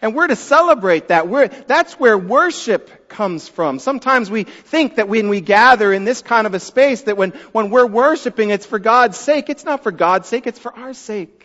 And 0.00 0.14
we're 0.14 0.26
to 0.26 0.36
celebrate 0.36 1.08
that. 1.08 1.28
We're, 1.28 1.48
that's 1.48 1.94
where 1.94 2.18
worship 2.18 3.08
comes 3.08 3.48
from. 3.48 3.78
Sometimes 3.78 4.30
we 4.30 4.44
think 4.44 4.96
that 4.96 5.08
when 5.08 5.28
we 5.28 5.40
gather 5.40 5.92
in 5.92 6.04
this 6.04 6.20
kind 6.20 6.46
of 6.46 6.52
a 6.52 6.60
space 6.60 7.02
that 7.02 7.16
when, 7.16 7.30
when 7.52 7.70
we're 7.70 7.86
worshiping, 7.86 8.50
it's 8.50 8.66
for 8.66 8.78
God's 8.78 9.16
sake. 9.16 9.48
It's 9.48 9.64
not 9.64 9.82
for 9.82 9.92
God's 9.92 10.28
sake, 10.28 10.46
it's 10.46 10.58
for 10.58 10.74
our 10.74 10.92
sake. 10.92 11.43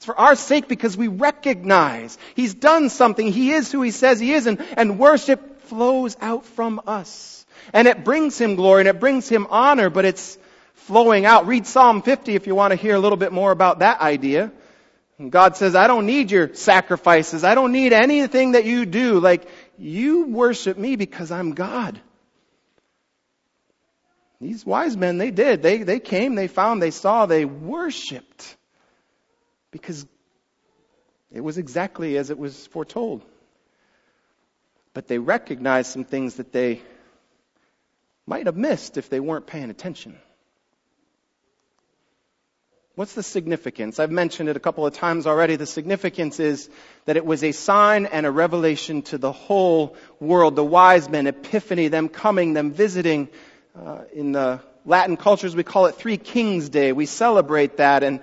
It's 0.00 0.06
for 0.06 0.18
our 0.18 0.34
sake 0.34 0.66
because 0.66 0.96
we 0.96 1.08
recognize 1.08 2.16
He's 2.34 2.54
done 2.54 2.88
something. 2.88 3.30
He 3.30 3.52
is 3.52 3.70
who 3.70 3.82
He 3.82 3.90
says 3.90 4.18
He 4.18 4.32
is 4.32 4.46
and, 4.46 4.58
and 4.78 4.98
worship 4.98 5.60
flows 5.64 6.16
out 6.22 6.46
from 6.46 6.80
us. 6.86 7.44
And 7.74 7.86
it 7.86 8.02
brings 8.02 8.40
Him 8.40 8.54
glory 8.54 8.80
and 8.80 8.88
it 8.88 8.98
brings 8.98 9.28
Him 9.28 9.46
honor, 9.50 9.90
but 9.90 10.06
it's 10.06 10.38
flowing 10.72 11.26
out. 11.26 11.46
Read 11.46 11.66
Psalm 11.66 12.00
50 12.00 12.34
if 12.34 12.46
you 12.46 12.54
want 12.54 12.70
to 12.70 12.76
hear 12.76 12.94
a 12.94 12.98
little 12.98 13.18
bit 13.18 13.30
more 13.30 13.50
about 13.50 13.80
that 13.80 14.00
idea. 14.00 14.50
God 15.28 15.58
says, 15.58 15.74
I 15.74 15.86
don't 15.86 16.06
need 16.06 16.30
your 16.30 16.54
sacrifices. 16.54 17.44
I 17.44 17.54
don't 17.54 17.72
need 17.72 17.92
anything 17.92 18.52
that 18.52 18.64
you 18.64 18.86
do. 18.86 19.20
Like, 19.20 19.46
you 19.76 20.28
worship 20.28 20.78
me 20.78 20.96
because 20.96 21.30
I'm 21.30 21.52
God. 21.52 22.00
These 24.40 24.64
wise 24.64 24.96
men, 24.96 25.18
they 25.18 25.30
did. 25.30 25.60
They, 25.60 25.82
they 25.82 26.00
came, 26.00 26.36
they 26.36 26.48
found, 26.48 26.80
they 26.80 26.90
saw, 26.90 27.26
they 27.26 27.44
worshiped. 27.44 28.56
Because 29.70 30.06
it 31.32 31.40
was 31.40 31.58
exactly 31.58 32.16
as 32.16 32.30
it 32.30 32.38
was 32.38 32.66
foretold. 32.66 33.22
But 34.92 35.06
they 35.06 35.18
recognized 35.18 35.92
some 35.92 36.04
things 36.04 36.36
that 36.36 36.52
they 36.52 36.82
might 38.26 38.46
have 38.46 38.56
missed 38.56 38.96
if 38.96 39.08
they 39.08 39.20
weren't 39.20 39.46
paying 39.46 39.70
attention. 39.70 40.18
What's 42.96 43.14
the 43.14 43.22
significance? 43.22 43.98
I've 43.98 44.10
mentioned 44.10 44.48
it 44.48 44.56
a 44.56 44.60
couple 44.60 44.84
of 44.84 44.92
times 44.92 45.26
already. 45.26 45.56
The 45.56 45.64
significance 45.64 46.40
is 46.40 46.68
that 47.06 47.16
it 47.16 47.24
was 47.24 47.42
a 47.42 47.52
sign 47.52 48.06
and 48.06 48.26
a 48.26 48.30
revelation 48.30 49.02
to 49.02 49.16
the 49.16 49.32
whole 49.32 49.96
world. 50.18 50.56
The 50.56 50.64
wise 50.64 51.08
men, 51.08 51.26
epiphany, 51.26 51.88
them 51.88 52.08
coming, 52.08 52.52
them 52.52 52.72
visiting. 52.72 53.28
Uh, 53.74 54.02
in 54.12 54.32
the 54.32 54.60
Latin 54.84 55.16
cultures, 55.16 55.54
we 55.54 55.62
call 55.62 55.86
it 55.86 55.94
Three 55.94 56.16
Kings 56.16 56.68
Day. 56.68 56.92
We 56.92 57.06
celebrate 57.06 57.76
that. 57.76 58.02
And, 58.02 58.20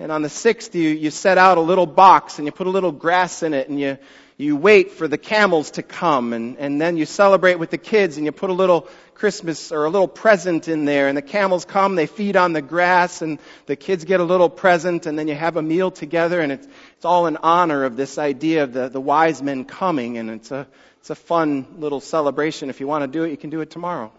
and 0.00 0.10
on 0.10 0.22
the 0.22 0.30
sixth, 0.30 0.74
you, 0.74 0.88
you 0.88 1.10
set 1.10 1.36
out 1.36 1.58
a 1.58 1.60
little 1.60 1.84
box 1.84 2.38
and 2.38 2.46
you 2.46 2.52
put 2.52 2.66
a 2.66 2.70
little 2.70 2.90
grass 2.90 3.42
in 3.42 3.52
it 3.52 3.68
and 3.68 3.78
you, 3.78 3.98
you 4.38 4.56
wait 4.56 4.92
for 4.92 5.06
the 5.06 5.18
camels 5.18 5.72
to 5.72 5.82
come 5.82 6.32
and, 6.32 6.56
and 6.56 6.80
then 6.80 6.96
you 6.96 7.04
celebrate 7.04 7.56
with 7.56 7.68
the 7.68 7.76
kids 7.76 8.16
and 8.16 8.24
you 8.24 8.32
put 8.32 8.48
a 8.48 8.54
little 8.54 8.88
Christmas 9.12 9.70
or 9.70 9.84
a 9.84 9.90
little 9.90 10.08
present 10.08 10.68
in 10.68 10.86
there 10.86 11.08
and 11.08 11.18
the 11.18 11.22
camels 11.22 11.66
come, 11.66 11.96
they 11.96 12.06
feed 12.06 12.34
on 12.34 12.54
the 12.54 12.62
grass 12.62 13.20
and 13.20 13.38
the 13.66 13.76
kids 13.76 14.06
get 14.06 14.20
a 14.20 14.24
little 14.24 14.48
present 14.48 15.04
and 15.04 15.18
then 15.18 15.28
you 15.28 15.34
have 15.34 15.58
a 15.58 15.62
meal 15.62 15.90
together 15.90 16.40
and 16.40 16.50
it's, 16.50 16.66
it's 16.96 17.04
all 17.04 17.26
in 17.26 17.36
honor 17.36 17.84
of 17.84 17.96
this 17.96 18.16
idea 18.16 18.62
of 18.62 18.72
the, 18.72 18.88
the 18.88 19.00
wise 19.02 19.42
men 19.42 19.66
coming 19.66 20.16
and 20.16 20.30
it's 20.30 20.50
a, 20.50 20.66
it's 21.00 21.10
a 21.10 21.14
fun 21.14 21.66
little 21.76 22.00
celebration. 22.00 22.70
If 22.70 22.80
you 22.80 22.86
want 22.86 23.02
to 23.02 23.18
do 23.18 23.24
it, 23.24 23.32
you 23.32 23.36
can 23.36 23.50
do 23.50 23.60
it 23.60 23.70
tomorrow. 23.70 24.10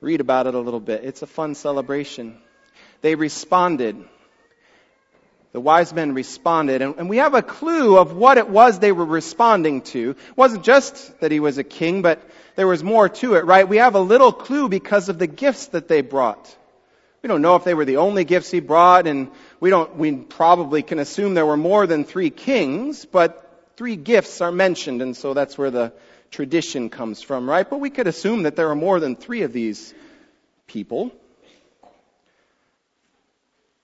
Read 0.00 0.22
about 0.22 0.46
it 0.46 0.54
a 0.54 0.60
little 0.60 0.80
bit. 0.80 1.04
It's 1.04 1.20
a 1.20 1.26
fun 1.26 1.54
celebration. 1.54 2.38
They 3.02 3.14
responded. 3.14 4.02
The 5.56 5.60
wise 5.60 5.94
men 5.94 6.12
responded, 6.12 6.82
and, 6.82 6.96
and, 6.98 7.08
we 7.08 7.16
have 7.16 7.32
a 7.32 7.40
clue 7.40 7.96
of 7.96 8.14
what 8.14 8.36
it 8.36 8.46
was 8.46 8.78
they 8.78 8.92
were 8.92 9.06
responding 9.06 9.80
to. 9.84 10.10
It 10.10 10.36
wasn't 10.36 10.64
just 10.64 11.18
that 11.20 11.32
he 11.32 11.40
was 11.40 11.56
a 11.56 11.64
king, 11.64 12.02
but 12.02 12.20
there 12.56 12.66
was 12.66 12.84
more 12.84 13.08
to 13.08 13.36
it, 13.36 13.46
right? 13.46 13.66
We 13.66 13.78
have 13.78 13.94
a 13.94 14.00
little 14.00 14.32
clue 14.32 14.68
because 14.68 15.08
of 15.08 15.18
the 15.18 15.26
gifts 15.26 15.68
that 15.68 15.88
they 15.88 16.02
brought. 16.02 16.54
We 17.22 17.28
don't 17.28 17.40
know 17.40 17.56
if 17.56 17.64
they 17.64 17.72
were 17.72 17.86
the 17.86 17.96
only 17.96 18.24
gifts 18.24 18.50
he 18.50 18.60
brought, 18.60 19.06
and 19.06 19.30
we 19.58 19.70
don't, 19.70 19.96
we 19.96 20.12
probably 20.16 20.82
can 20.82 20.98
assume 20.98 21.32
there 21.32 21.46
were 21.46 21.56
more 21.56 21.86
than 21.86 22.04
three 22.04 22.28
kings, 22.28 23.06
but 23.06 23.70
three 23.78 23.96
gifts 23.96 24.42
are 24.42 24.52
mentioned, 24.52 25.00
and 25.00 25.16
so 25.16 25.32
that's 25.32 25.56
where 25.56 25.70
the 25.70 25.94
tradition 26.30 26.90
comes 26.90 27.22
from, 27.22 27.48
right? 27.48 27.70
But 27.70 27.80
we 27.80 27.88
could 27.88 28.08
assume 28.08 28.42
that 28.42 28.56
there 28.56 28.68
are 28.68 28.76
more 28.76 29.00
than 29.00 29.16
three 29.16 29.40
of 29.40 29.54
these 29.54 29.94
people. 30.66 31.12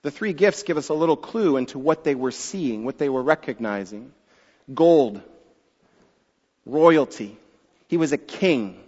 The 0.03 0.11
three 0.11 0.33
gifts 0.33 0.63
give 0.63 0.77
us 0.77 0.89
a 0.89 0.93
little 0.93 1.15
clue 1.15 1.55
into 1.55 1.79
what 1.79 2.03
they 2.03 2.13
were 2.13 2.31
seeing, 2.31 2.83
what 2.83 2.97
they 2.97 3.07
were 3.07 3.23
recognizing. 3.23 4.11
Gold, 4.73 5.21
royalty. 6.65 7.37
He 7.87 7.95
was 7.95 8.11
a 8.11 8.17
king. 8.17 8.83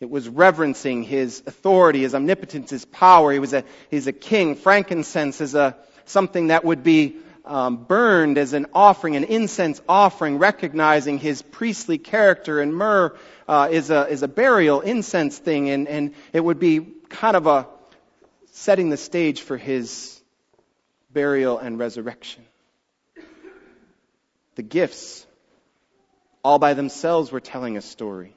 It 0.00 0.10
was 0.10 0.28
reverencing 0.28 1.02
his 1.02 1.42
authority, 1.46 2.02
his 2.02 2.14
omnipotence, 2.14 2.70
his 2.70 2.84
power. 2.84 3.32
He 3.32 3.38
was 3.38 3.54
a, 3.54 3.64
he's 3.90 4.06
a 4.06 4.12
king. 4.12 4.54
Frankincense 4.54 5.40
is 5.40 5.54
a, 5.54 5.76
something 6.04 6.48
that 6.48 6.62
would 6.62 6.82
be 6.82 7.16
um, 7.46 7.84
burned 7.84 8.36
as 8.36 8.52
an 8.52 8.66
offering, 8.74 9.16
an 9.16 9.24
incense 9.24 9.80
offering, 9.88 10.36
recognizing 10.36 11.18
his 11.18 11.40
priestly 11.40 11.96
character. 11.96 12.60
And 12.60 12.74
myrrh 12.74 13.16
uh, 13.48 13.68
is, 13.70 13.88
a, 13.88 14.06
is 14.08 14.22
a 14.22 14.28
burial 14.28 14.82
incense 14.82 15.38
thing, 15.38 15.70
and, 15.70 15.88
and 15.88 16.14
it 16.34 16.40
would 16.44 16.60
be 16.60 16.80
kind 17.08 17.34
of 17.34 17.46
a 17.46 17.66
setting 18.52 18.90
the 18.90 18.98
stage 18.98 19.40
for 19.40 19.56
his 19.56 20.17
burial, 21.18 21.58
and 21.58 21.80
resurrection. 21.80 22.44
The 24.54 24.62
gifts, 24.62 25.26
all 26.44 26.60
by 26.60 26.74
themselves, 26.74 27.32
were 27.32 27.40
telling 27.40 27.76
a 27.76 27.80
story. 27.80 28.36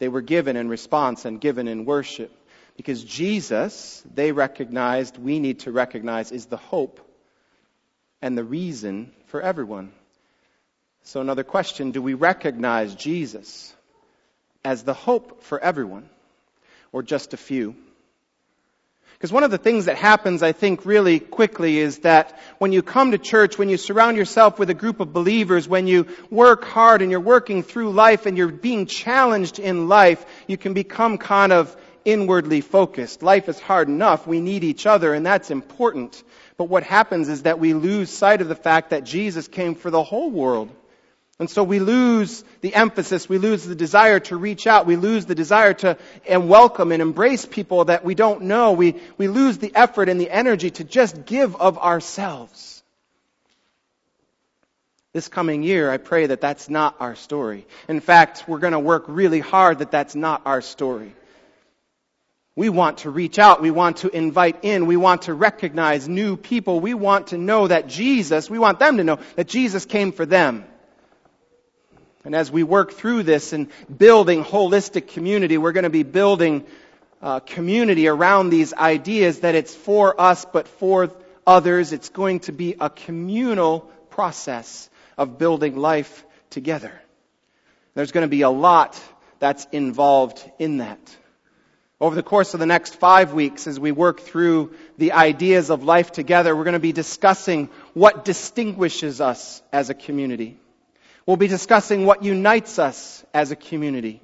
They 0.00 0.08
were 0.08 0.20
given 0.20 0.56
in 0.56 0.68
response 0.68 1.24
and 1.26 1.40
given 1.40 1.68
in 1.68 1.84
worship. 1.84 2.32
Because 2.76 3.04
Jesus, 3.04 4.02
they 4.12 4.32
recognized, 4.32 5.16
we 5.16 5.38
need 5.38 5.60
to 5.60 5.70
recognize, 5.70 6.32
is 6.32 6.46
the 6.46 6.56
hope 6.56 6.98
and 8.20 8.36
the 8.36 8.42
reason 8.42 9.12
for 9.26 9.40
everyone. 9.40 9.92
So, 11.04 11.20
another 11.20 11.44
question 11.44 11.92
do 11.92 12.02
we 12.02 12.14
recognize 12.14 12.96
Jesus 12.96 13.72
as 14.64 14.82
the 14.82 14.94
hope 14.94 15.44
for 15.44 15.60
everyone 15.60 16.08
or 16.90 17.04
just 17.04 17.32
a 17.32 17.36
few? 17.36 17.76
Because 19.26 19.32
one 19.32 19.42
of 19.42 19.50
the 19.50 19.58
things 19.58 19.86
that 19.86 19.96
happens, 19.96 20.40
I 20.44 20.52
think, 20.52 20.86
really 20.86 21.18
quickly 21.18 21.80
is 21.80 21.98
that 22.02 22.38
when 22.58 22.70
you 22.70 22.80
come 22.80 23.10
to 23.10 23.18
church, 23.18 23.58
when 23.58 23.68
you 23.68 23.76
surround 23.76 24.16
yourself 24.16 24.56
with 24.56 24.70
a 24.70 24.74
group 24.74 25.00
of 25.00 25.12
believers, 25.12 25.66
when 25.66 25.88
you 25.88 26.06
work 26.30 26.64
hard 26.64 27.02
and 27.02 27.10
you're 27.10 27.18
working 27.18 27.64
through 27.64 27.90
life 27.90 28.26
and 28.26 28.38
you're 28.38 28.46
being 28.46 28.86
challenged 28.86 29.58
in 29.58 29.88
life, 29.88 30.24
you 30.46 30.56
can 30.56 30.74
become 30.74 31.18
kind 31.18 31.52
of 31.52 31.76
inwardly 32.04 32.60
focused. 32.60 33.24
Life 33.24 33.48
is 33.48 33.58
hard 33.58 33.88
enough. 33.88 34.28
We 34.28 34.38
need 34.38 34.62
each 34.62 34.86
other 34.86 35.12
and 35.12 35.26
that's 35.26 35.50
important. 35.50 36.22
But 36.56 36.66
what 36.66 36.84
happens 36.84 37.28
is 37.28 37.42
that 37.42 37.58
we 37.58 37.74
lose 37.74 38.10
sight 38.10 38.40
of 38.42 38.46
the 38.46 38.54
fact 38.54 38.90
that 38.90 39.02
Jesus 39.02 39.48
came 39.48 39.74
for 39.74 39.90
the 39.90 40.04
whole 40.04 40.30
world. 40.30 40.70
And 41.38 41.50
so 41.50 41.62
we 41.62 41.80
lose 41.80 42.44
the 42.62 42.74
emphasis, 42.74 43.28
we 43.28 43.36
lose 43.36 43.64
the 43.64 43.74
desire 43.74 44.20
to 44.20 44.36
reach 44.36 44.66
out, 44.66 44.86
we 44.86 44.96
lose 44.96 45.26
the 45.26 45.34
desire 45.34 45.74
to 45.74 45.98
and 46.26 46.48
welcome 46.48 46.92
and 46.92 47.02
embrace 47.02 47.44
people 47.44 47.84
that 47.86 48.04
we 48.04 48.14
don't 48.14 48.42
know. 48.42 48.72
We, 48.72 48.96
we 49.18 49.28
lose 49.28 49.58
the 49.58 49.70
effort 49.74 50.08
and 50.08 50.18
the 50.18 50.30
energy 50.30 50.70
to 50.70 50.84
just 50.84 51.26
give 51.26 51.54
of 51.56 51.76
ourselves. 51.76 52.82
This 55.12 55.28
coming 55.28 55.62
year, 55.62 55.90
I 55.90 55.98
pray 55.98 56.26
that 56.26 56.40
that's 56.40 56.70
not 56.70 56.96
our 57.00 57.14
story. 57.14 57.66
In 57.86 58.00
fact, 58.00 58.44
we're 58.48 58.58
going 58.58 58.72
to 58.72 58.78
work 58.78 59.04
really 59.06 59.40
hard 59.40 59.80
that 59.80 59.90
that's 59.90 60.14
not 60.14 60.42
our 60.46 60.62
story. 60.62 61.14
We 62.54 62.70
want 62.70 62.98
to 62.98 63.10
reach 63.10 63.38
out. 63.38 63.60
We 63.60 63.70
want 63.70 63.98
to 63.98 64.08
invite 64.08 64.64
in. 64.64 64.86
We 64.86 64.96
want 64.96 65.22
to 65.22 65.34
recognize 65.34 66.08
new 66.08 66.38
people. 66.38 66.80
We 66.80 66.94
want 66.94 67.28
to 67.28 67.38
know 67.38 67.66
that 67.66 67.88
Jesus, 67.88 68.48
we 68.48 68.58
want 68.58 68.78
them 68.78 68.96
to 68.96 69.04
know 69.04 69.18
that 69.36 69.48
Jesus 69.48 69.84
came 69.84 70.12
for 70.12 70.24
them. 70.24 70.64
And 72.26 72.34
as 72.34 72.50
we 72.50 72.64
work 72.64 72.94
through 72.94 73.22
this 73.22 73.52
and 73.52 73.68
building 73.96 74.42
holistic 74.42 75.06
community, 75.06 75.58
we're 75.58 75.70
going 75.70 75.84
to 75.84 75.90
be 75.90 76.02
building 76.02 76.66
uh, 77.22 77.38
community 77.38 78.08
around 78.08 78.50
these 78.50 78.74
ideas 78.74 79.40
that 79.40 79.54
it's 79.54 79.72
for 79.72 80.20
us 80.20 80.44
but 80.44 80.66
for 80.66 81.12
others. 81.46 81.92
It's 81.92 82.08
going 82.08 82.40
to 82.40 82.52
be 82.52 82.74
a 82.80 82.90
communal 82.90 83.82
process 84.10 84.90
of 85.16 85.38
building 85.38 85.76
life 85.76 86.26
together. 86.50 87.00
There's 87.94 88.10
going 88.10 88.24
to 88.24 88.28
be 88.28 88.42
a 88.42 88.50
lot 88.50 89.00
that's 89.38 89.64
involved 89.70 90.42
in 90.58 90.78
that. 90.78 90.98
Over 92.00 92.16
the 92.16 92.24
course 92.24 92.54
of 92.54 92.60
the 92.60 92.66
next 92.66 92.96
five 92.96 93.34
weeks, 93.34 93.68
as 93.68 93.78
we 93.78 93.92
work 93.92 94.18
through 94.18 94.74
the 94.98 95.12
ideas 95.12 95.70
of 95.70 95.84
life 95.84 96.10
together, 96.10 96.56
we're 96.56 96.64
going 96.64 96.72
to 96.72 96.80
be 96.80 96.90
discussing 96.90 97.68
what 97.94 98.24
distinguishes 98.24 99.20
us 99.20 99.62
as 99.72 99.90
a 99.90 99.94
community. 99.94 100.58
We'll 101.26 101.36
be 101.36 101.48
discussing 101.48 102.06
what 102.06 102.22
unites 102.22 102.78
us 102.78 103.24
as 103.34 103.50
a 103.50 103.56
community. 103.56 104.22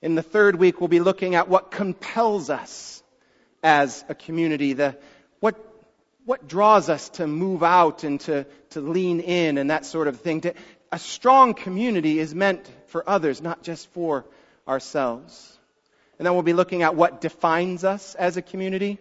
In 0.00 0.14
the 0.14 0.22
third 0.22 0.56
week, 0.56 0.80
we'll 0.80 0.88
be 0.88 1.00
looking 1.00 1.34
at 1.34 1.48
what 1.48 1.70
compels 1.70 2.48
us 2.48 3.02
as 3.62 4.02
a 4.08 4.14
community, 4.14 4.72
the, 4.72 4.96
what, 5.40 5.54
what 6.24 6.48
draws 6.48 6.88
us 6.88 7.10
to 7.10 7.26
move 7.26 7.62
out 7.62 8.04
and 8.04 8.18
to, 8.20 8.46
to 8.70 8.80
lean 8.80 9.20
in 9.20 9.58
and 9.58 9.70
that 9.70 9.84
sort 9.84 10.08
of 10.08 10.20
thing. 10.20 10.40
To, 10.40 10.54
a 10.90 10.98
strong 10.98 11.52
community 11.52 12.18
is 12.18 12.34
meant 12.34 12.68
for 12.86 13.06
others, 13.06 13.42
not 13.42 13.62
just 13.62 13.86
for 13.92 14.24
ourselves. 14.66 15.58
And 16.18 16.24
then 16.24 16.32
we'll 16.32 16.42
be 16.42 16.54
looking 16.54 16.82
at 16.82 16.94
what 16.94 17.20
defines 17.20 17.84
us 17.84 18.14
as 18.14 18.38
a 18.38 18.42
community. 18.42 18.98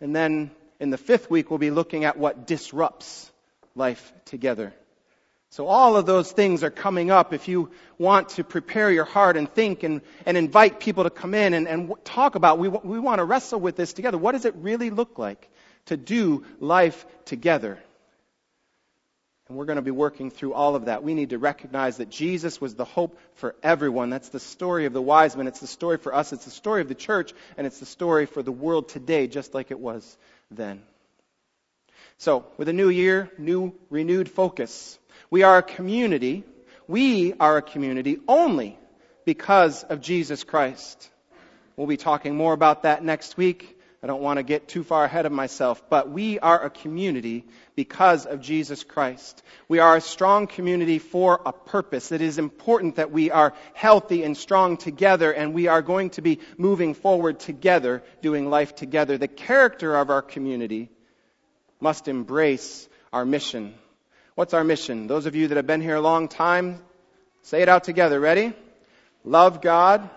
And 0.00 0.16
then 0.16 0.50
in 0.80 0.88
the 0.88 0.98
fifth 0.98 1.30
week, 1.30 1.50
we'll 1.50 1.58
be 1.58 1.70
looking 1.70 2.04
at 2.04 2.16
what 2.16 2.46
disrupts 2.46 3.30
life 3.74 4.12
together. 4.24 4.72
So 5.54 5.68
all 5.68 5.96
of 5.96 6.04
those 6.04 6.32
things 6.32 6.64
are 6.64 6.70
coming 6.70 7.12
up 7.12 7.32
if 7.32 7.46
you 7.46 7.70
want 7.96 8.30
to 8.30 8.42
prepare 8.42 8.90
your 8.90 9.04
heart 9.04 9.36
and 9.36 9.48
think 9.48 9.84
and, 9.84 10.00
and 10.26 10.36
invite 10.36 10.80
people 10.80 11.04
to 11.04 11.10
come 11.10 11.32
in 11.32 11.54
and, 11.54 11.68
and 11.68 11.92
talk 12.02 12.34
about, 12.34 12.58
we, 12.58 12.66
we 12.66 12.98
want 12.98 13.20
to 13.20 13.24
wrestle 13.24 13.60
with 13.60 13.76
this 13.76 13.92
together. 13.92 14.18
What 14.18 14.32
does 14.32 14.46
it 14.46 14.56
really 14.56 14.90
look 14.90 15.16
like 15.16 15.48
to 15.86 15.96
do 15.96 16.44
life 16.58 17.06
together? 17.24 17.78
And 19.48 19.56
we're 19.56 19.66
going 19.66 19.76
to 19.76 19.82
be 19.82 19.92
working 19.92 20.32
through 20.32 20.54
all 20.54 20.74
of 20.74 20.86
that. 20.86 21.04
We 21.04 21.14
need 21.14 21.30
to 21.30 21.38
recognize 21.38 21.98
that 21.98 22.10
Jesus 22.10 22.60
was 22.60 22.74
the 22.74 22.84
hope 22.84 23.16
for 23.36 23.54
everyone. 23.62 24.10
That's 24.10 24.30
the 24.30 24.40
story 24.40 24.86
of 24.86 24.92
the 24.92 25.00
wise 25.00 25.36
men. 25.36 25.46
It's 25.46 25.60
the 25.60 25.68
story 25.68 25.98
for 25.98 26.12
us. 26.12 26.32
It's 26.32 26.46
the 26.46 26.50
story 26.50 26.80
of 26.80 26.88
the 26.88 26.96
church. 26.96 27.32
And 27.56 27.64
it's 27.64 27.78
the 27.78 27.86
story 27.86 28.26
for 28.26 28.42
the 28.42 28.50
world 28.50 28.88
today, 28.88 29.28
just 29.28 29.54
like 29.54 29.70
it 29.70 29.78
was 29.78 30.18
then. 30.50 30.82
So, 32.18 32.46
with 32.56 32.68
a 32.68 32.72
new 32.72 32.88
year, 32.88 33.30
new 33.38 33.74
renewed 33.90 34.30
focus. 34.30 34.98
We 35.30 35.42
are 35.42 35.58
a 35.58 35.62
community. 35.62 36.44
We 36.86 37.32
are 37.34 37.56
a 37.56 37.62
community 37.62 38.18
only 38.28 38.78
because 39.24 39.82
of 39.82 40.00
Jesus 40.00 40.44
Christ. 40.44 41.10
We'll 41.76 41.86
be 41.86 41.96
talking 41.96 42.36
more 42.36 42.52
about 42.52 42.84
that 42.84 43.02
next 43.02 43.36
week. 43.36 43.78
I 44.02 44.06
don't 44.06 44.20
want 44.20 44.36
to 44.36 44.42
get 44.42 44.68
too 44.68 44.84
far 44.84 45.04
ahead 45.04 45.24
of 45.24 45.32
myself, 45.32 45.82
but 45.88 46.10
we 46.10 46.38
are 46.38 46.62
a 46.62 46.68
community 46.68 47.46
because 47.74 48.26
of 48.26 48.42
Jesus 48.42 48.84
Christ. 48.84 49.42
We 49.66 49.78
are 49.78 49.96
a 49.96 50.00
strong 50.02 50.46
community 50.46 50.98
for 50.98 51.40
a 51.46 51.52
purpose. 51.52 52.12
It 52.12 52.20
is 52.20 52.36
important 52.36 52.96
that 52.96 53.10
we 53.10 53.30
are 53.30 53.54
healthy 53.72 54.22
and 54.22 54.36
strong 54.36 54.76
together, 54.76 55.32
and 55.32 55.54
we 55.54 55.68
are 55.68 55.80
going 55.80 56.10
to 56.10 56.22
be 56.22 56.40
moving 56.58 56.92
forward 56.92 57.40
together, 57.40 58.02
doing 58.20 58.50
life 58.50 58.74
together. 58.74 59.16
The 59.16 59.26
character 59.26 59.96
of 59.96 60.10
our 60.10 60.22
community 60.22 60.90
must 61.84 62.08
embrace 62.08 62.88
our 63.12 63.26
mission. 63.26 63.74
What's 64.36 64.54
our 64.54 64.64
mission? 64.64 65.06
Those 65.06 65.26
of 65.26 65.36
you 65.36 65.48
that 65.48 65.56
have 65.58 65.66
been 65.66 65.82
here 65.82 65.96
a 65.96 66.00
long 66.00 66.28
time, 66.28 66.80
say 67.42 67.60
it 67.60 67.68
out 67.68 67.84
together. 67.84 68.18
Ready? 68.18 68.54
Love 69.22 69.60
God, 69.60 70.08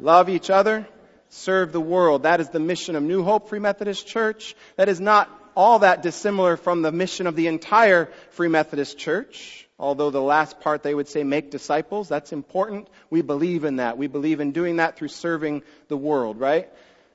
love 0.00 0.30
each 0.30 0.48
other, 0.48 0.88
serve 1.28 1.70
the 1.70 1.82
world. 1.82 2.22
That 2.22 2.40
is 2.40 2.48
the 2.48 2.60
mission 2.60 2.96
of 2.96 3.02
New 3.02 3.24
Hope 3.24 3.50
Free 3.50 3.58
Methodist 3.58 4.06
Church. 4.06 4.56
That 4.76 4.88
is 4.88 5.00
not 5.00 5.28
all 5.54 5.80
that 5.80 6.02
dissimilar 6.02 6.56
from 6.56 6.80
the 6.80 6.90
mission 6.90 7.26
of 7.26 7.36
the 7.36 7.46
entire 7.46 8.06
Free 8.30 8.48
Methodist 8.48 8.96
Church. 8.96 9.68
Although 9.78 10.10
the 10.10 10.22
last 10.22 10.60
part 10.60 10.82
they 10.82 10.94
would 10.94 11.08
say 11.08 11.24
make 11.24 11.50
disciples, 11.50 12.08
that's 12.08 12.32
important. 12.32 12.88
We 13.10 13.20
believe 13.20 13.64
in 13.64 13.76
that. 13.76 13.98
We 13.98 14.06
believe 14.06 14.40
in 14.40 14.52
doing 14.52 14.76
that 14.76 14.96
through 14.96 15.08
serving 15.08 15.62
the 15.88 15.96
world, 15.98 16.40
right? 16.40 16.70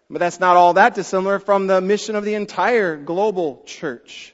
But 0.10 0.20
that's 0.20 0.40
not 0.40 0.56
all 0.56 0.74
that 0.74 0.96
dissimilar 0.96 1.40
from 1.40 1.68
the 1.68 1.82
mission 1.82 2.16
of 2.16 2.24
the 2.24 2.36
entire 2.36 2.96
global 2.96 3.64
church 3.66 4.34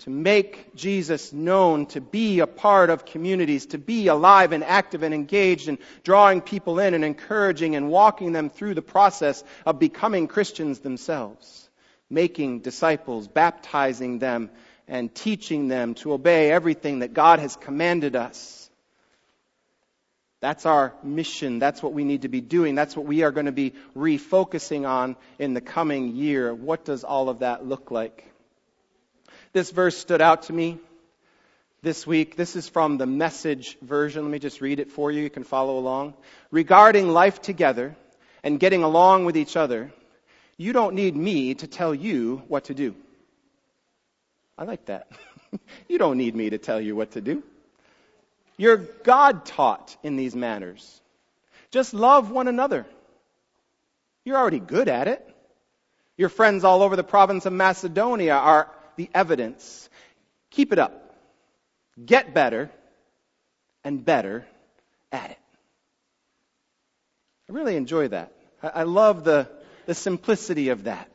to 0.00 0.10
make 0.10 0.74
Jesus 0.76 1.32
known, 1.32 1.86
to 1.86 2.00
be 2.00 2.38
a 2.38 2.46
part 2.46 2.90
of 2.90 3.04
communities, 3.04 3.66
to 3.66 3.78
be 3.78 4.06
alive 4.06 4.52
and 4.52 4.62
active 4.62 5.02
and 5.02 5.12
engaged 5.12 5.68
and 5.68 5.78
drawing 6.04 6.40
people 6.40 6.78
in 6.78 6.94
and 6.94 7.04
encouraging 7.04 7.74
and 7.74 7.90
walking 7.90 8.32
them 8.32 8.48
through 8.48 8.74
the 8.74 8.82
process 8.82 9.42
of 9.64 9.80
becoming 9.80 10.28
Christians 10.28 10.78
themselves, 10.78 11.68
making 12.08 12.60
disciples, 12.60 13.26
baptizing 13.26 14.20
them, 14.20 14.50
and 14.86 15.12
teaching 15.12 15.66
them 15.66 15.94
to 15.94 16.12
obey 16.12 16.52
everything 16.52 17.00
that 17.00 17.12
God 17.12 17.40
has 17.40 17.56
commanded 17.56 18.14
us. 18.14 18.65
That's 20.46 20.64
our 20.64 20.94
mission. 21.02 21.58
That's 21.58 21.82
what 21.82 21.92
we 21.92 22.04
need 22.04 22.22
to 22.22 22.28
be 22.28 22.40
doing. 22.40 22.76
That's 22.76 22.96
what 22.96 23.04
we 23.04 23.24
are 23.24 23.32
going 23.32 23.46
to 23.46 23.52
be 23.66 23.72
refocusing 23.96 24.88
on 24.88 25.16
in 25.40 25.54
the 25.54 25.60
coming 25.60 26.14
year. 26.14 26.54
What 26.54 26.84
does 26.84 27.02
all 27.02 27.28
of 27.28 27.40
that 27.40 27.66
look 27.66 27.90
like? 27.90 28.24
This 29.52 29.72
verse 29.72 29.98
stood 29.98 30.22
out 30.22 30.44
to 30.44 30.52
me 30.52 30.78
this 31.82 32.06
week. 32.06 32.36
This 32.36 32.54
is 32.54 32.68
from 32.68 32.96
the 32.96 33.06
message 33.06 33.76
version. 33.82 34.22
Let 34.22 34.30
me 34.30 34.38
just 34.38 34.60
read 34.60 34.78
it 34.78 34.92
for 34.92 35.10
you. 35.10 35.20
You 35.20 35.30
can 35.30 35.42
follow 35.42 35.80
along. 35.80 36.14
Regarding 36.52 37.08
life 37.08 37.42
together 37.42 37.96
and 38.44 38.60
getting 38.60 38.84
along 38.84 39.24
with 39.24 39.36
each 39.36 39.56
other, 39.56 39.92
you 40.56 40.72
don't 40.72 40.94
need 40.94 41.16
me 41.16 41.54
to 41.54 41.66
tell 41.66 41.92
you 41.92 42.40
what 42.46 42.66
to 42.66 42.74
do. 42.74 42.94
I 44.56 44.62
like 44.62 44.84
that. 44.84 45.10
you 45.88 45.98
don't 45.98 46.18
need 46.18 46.36
me 46.36 46.50
to 46.50 46.58
tell 46.58 46.80
you 46.80 46.94
what 46.94 47.10
to 47.14 47.20
do. 47.20 47.42
You're 48.56 48.76
God 48.76 49.44
taught 49.44 49.96
in 50.02 50.16
these 50.16 50.34
manners. 50.34 51.00
Just 51.70 51.94
love 51.94 52.30
one 52.30 52.48
another. 52.48 52.86
You're 54.24 54.36
already 54.36 54.60
good 54.60 54.88
at 54.88 55.08
it. 55.08 55.22
Your 56.16 56.28
friends 56.28 56.64
all 56.64 56.82
over 56.82 56.96
the 56.96 57.04
province 57.04 57.44
of 57.46 57.52
Macedonia 57.52 58.34
are 58.34 58.70
the 58.96 59.10
evidence. 59.14 59.88
Keep 60.50 60.72
it 60.72 60.78
up. 60.78 61.14
Get 62.04 62.32
better 62.32 62.70
and 63.84 64.04
better 64.04 64.46
at 65.12 65.30
it. 65.30 65.38
I 67.48 67.52
really 67.52 67.76
enjoy 67.76 68.08
that. 68.08 68.32
I, 68.62 68.82
love 68.82 69.22
the, 69.22 69.48
the 69.84 69.94
simplicity 69.94 70.70
of 70.70 70.84
that. 70.84 71.08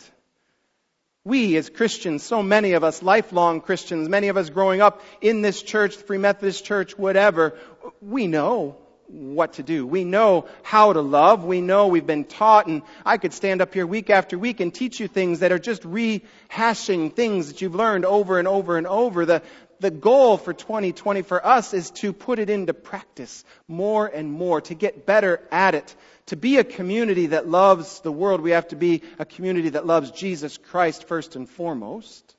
We 1.23 1.55
as 1.57 1.69
Christians, 1.69 2.23
so 2.23 2.41
many 2.41 2.73
of 2.73 2.84
us, 2.84 3.03
lifelong 3.03 3.62
Christians, 3.62 4.10
many 4.10 4.29
of 4.29 4.38
us 4.38 4.49
growing 4.49 4.81
up 4.81 5.03
in 5.21 5.43
this 5.43 5.62
church, 5.62 5.97
the 5.97 6.03
Free 6.03 6.17
Methodist 6.17 6.65
Church, 6.65 6.97
whatever, 6.97 7.60
we 8.01 8.25
know 8.25 8.77
what 9.05 9.53
to 9.53 9.63
do. 9.63 9.86
We 9.86 10.03
know 10.03 10.47
how 10.63 10.93
to 10.93 11.01
love. 11.01 11.43
We 11.43 11.62
know 11.62 11.88
we've 11.88 12.07
been 12.07 12.25
taught 12.25 12.65
and 12.65 12.81
I 13.05 13.17
could 13.17 13.34
stand 13.34 13.62
up 13.62 13.71
here 13.71 13.86
week 13.86 14.10
after 14.10 14.39
week 14.39 14.62
and 14.62 14.73
teach 14.73 14.99
you 14.99 15.07
things 15.07 15.41
that 15.41 15.51
are 15.51 15.60
just 15.60 15.84
rehashing 15.84 17.13
things 17.13 17.49
that 17.49 17.62
you've 17.62 17.75
learned 17.75 18.05
over 18.05 18.39
and 18.39 18.47
over 18.47 18.79
and 18.79 18.88
over. 18.88 19.25
The, 19.27 19.43
the 19.81 19.91
goal 19.91 20.37
for 20.37 20.53
2020 20.53 21.23
for 21.23 21.45
us 21.45 21.73
is 21.73 21.89
to 21.91 22.13
put 22.13 22.37
it 22.37 22.49
into 22.49 22.73
practice 22.73 23.43
more 23.67 24.05
and 24.05 24.31
more, 24.31 24.61
to 24.61 24.75
get 24.75 25.05
better 25.05 25.41
at 25.51 25.75
it. 25.75 25.95
To 26.27 26.35
be 26.35 26.57
a 26.57 26.63
community 26.63 27.27
that 27.27 27.49
loves 27.49 27.99
the 28.01 28.11
world, 28.11 28.41
we 28.41 28.51
have 28.51 28.67
to 28.69 28.75
be 28.75 29.01
a 29.17 29.25
community 29.25 29.69
that 29.69 29.87
loves 29.87 30.11
Jesus 30.11 30.57
Christ 30.57 31.07
first 31.07 31.35
and 31.35 31.49
foremost. 31.49 32.35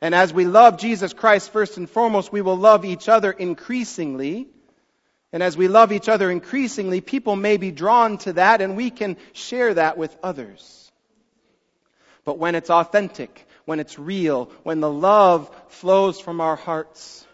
And 0.00 0.14
as 0.14 0.32
we 0.32 0.46
love 0.46 0.78
Jesus 0.78 1.12
Christ 1.12 1.52
first 1.52 1.76
and 1.76 1.88
foremost, 1.88 2.32
we 2.32 2.40
will 2.40 2.56
love 2.56 2.86
each 2.86 3.08
other 3.08 3.30
increasingly. 3.30 4.48
And 5.32 5.42
as 5.42 5.58
we 5.58 5.68
love 5.68 5.92
each 5.92 6.08
other 6.08 6.30
increasingly, 6.30 7.02
people 7.02 7.36
may 7.36 7.58
be 7.58 7.70
drawn 7.70 8.16
to 8.18 8.32
that 8.32 8.62
and 8.62 8.76
we 8.76 8.90
can 8.90 9.18
share 9.34 9.74
that 9.74 9.98
with 9.98 10.16
others. 10.22 10.90
But 12.24 12.38
when 12.38 12.54
it's 12.54 12.70
authentic, 12.70 13.46
when 13.64 13.80
it's 13.80 13.98
real, 13.98 14.46
when 14.62 14.80
the 14.80 14.90
love 14.90 15.50
flows 15.68 16.20
from 16.20 16.40
our 16.40 16.56
hearts, 16.56 17.26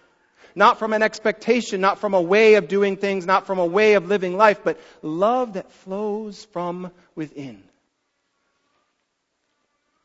not 0.55 0.79
from 0.79 0.93
an 0.93 1.03
expectation, 1.03 1.81
not 1.81 1.99
from 1.99 2.15
a 2.15 2.21
way 2.21 2.55
of 2.55 2.69
doing 2.69 2.97
things, 2.97 3.27
not 3.27 3.47
from 3.47 3.59
a 3.59 3.67
way 3.67 3.95
of 3.95 4.09
living 4.09 4.37
life, 4.37 4.61
but 4.65 4.81
love 5.03 5.55
that 5.55 5.71
flows 5.71 6.45
from 6.47 6.91
within. 7.15 7.63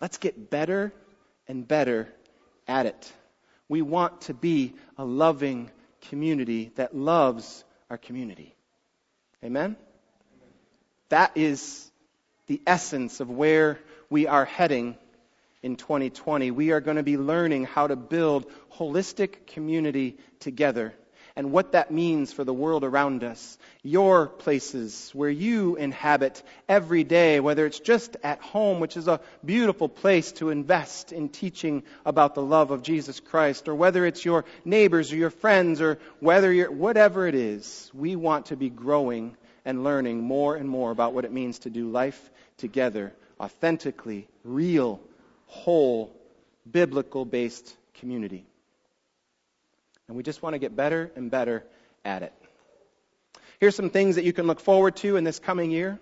Let's 0.01 0.17
get 0.17 0.49
better 0.49 0.91
and 1.47 1.67
better 1.67 2.10
at 2.67 2.86
it. 2.86 3.13
We 3.69 3.81
want 3.81 4.21
to 4.21 4.34
be 4.34 4.73
a 4.97 5.05
loving 5.05 5.69
community 6.10 6.71
that 6.75 6.95
loves 6.95 7.63
our 7.89 7.97
community. 7.97 8.55
Amen? 9.43 9.75
That 11.10 11.31
is 11.36 11.89
the 12.47 12.62
essence 12.65 13.19
of 13.19 13.29
where 13.29 13.79
we 14.10 14.27
are 14.27 14.45
heading 14.45 14.97
in 15.63 15.76
2020. 15.76 16.52
We 16.52 16.71
are 16.71 16.82
going 16.82 16.97
to 16.97 17.04
be 17.04 17.17
learning 17.17 17.65
how 17.65 17.88
to 17.88 17.95
build 17.95 18.45
holistic 18.74 19.47
community 19.47 20.17
together 20.39 20.93
and 21.36 21.52
what 21.52 21.71
that 21.71 21.91
means 21.91 22.34
for 22.34 22.43
the 22.43 22.54
world 22.54 22.84
around 22.84 23.24
us. 23.24 23.58
Your 23.84 24.28
places 24.28 25.12
where 25.13 25.30
you 25.30 25.76
inhabit 25.76 26.43
every 26.67 27.04
day, 27.04 27.39
whether 27.39 27.65
it's 27.65 27.80
just 27.80 28.17
at 28.24 28.41
home, 28.41 28.80
which 28.80 28.97
is 28.97 29.08
a 29.08 29.21
beautiful 29.43 29.88
place 29.88 30.32
to 30.34 30.50
invest 30.50 31.12
in 31.12 31.30
teaching 31.30 31.84
about 32.06 32.36
the 32.36 32.41
love 32.41 32.71
of 32.71 32.84
Jesus 32.84 33.19
Christ, 33.19 33.67
or 33.67 33.76
whether 33.76 34.06
it's 34.06 34.26
your 34.26 34.45
neighbors 34.65 35.12
or 35.12 35.15
your 35.15 35.30
friends, 35.30 35.82
or 35.82 36.00
whether 36.19 36.52
you're, 36.52 36.71
whatever 36.71 37.28
it 37.28 37.36
is, 37.36 37.89
we 37.93 38.15
want 38.15 38.47
to 38.47 38.58
be 38.58 38.69
growing 38.69 39.36
and 39.63 39.84
learning 39.84 40.21
more 40.21 40.56
and 40.56 40.67
more 40.67 40.91
about 40.91 41.13
what 41.13 41.26
it 41.26 41.32
means 41.32 41.60
to 41.60 41.69
do 41.69 41.89
life 41.89 42.30
together, 42.58 43.13
authentically, 43.39 44.28
real, 44.43 45.00
whole, 45.51 46.15
biblical 46.69 47.25
based 47.25 47.75
community. 47.95 48.45
And 50.07 50.15
we 50.15 50.23
just 50.23 50.41
want 50.41 50.53
to 50.53 50.59
get 50.59 50.75
better 50.75 51.11
and 51.15 51.29
better 51.29 51.63
at 52.05 52.23
it. 52.23 52.33
Here's 53.59 53.75
some 53.75 53.89
things 53.89 54.15
that 54.15 54.23
you 54.23 54.31
can 54.33 54.47
look 54.47 54.61
forward 54.61 54.95
to 54.97 55.17
in 55.17 55.25
this 55.25 55.39
coming 55.39 55.69
year. 55.69 55.99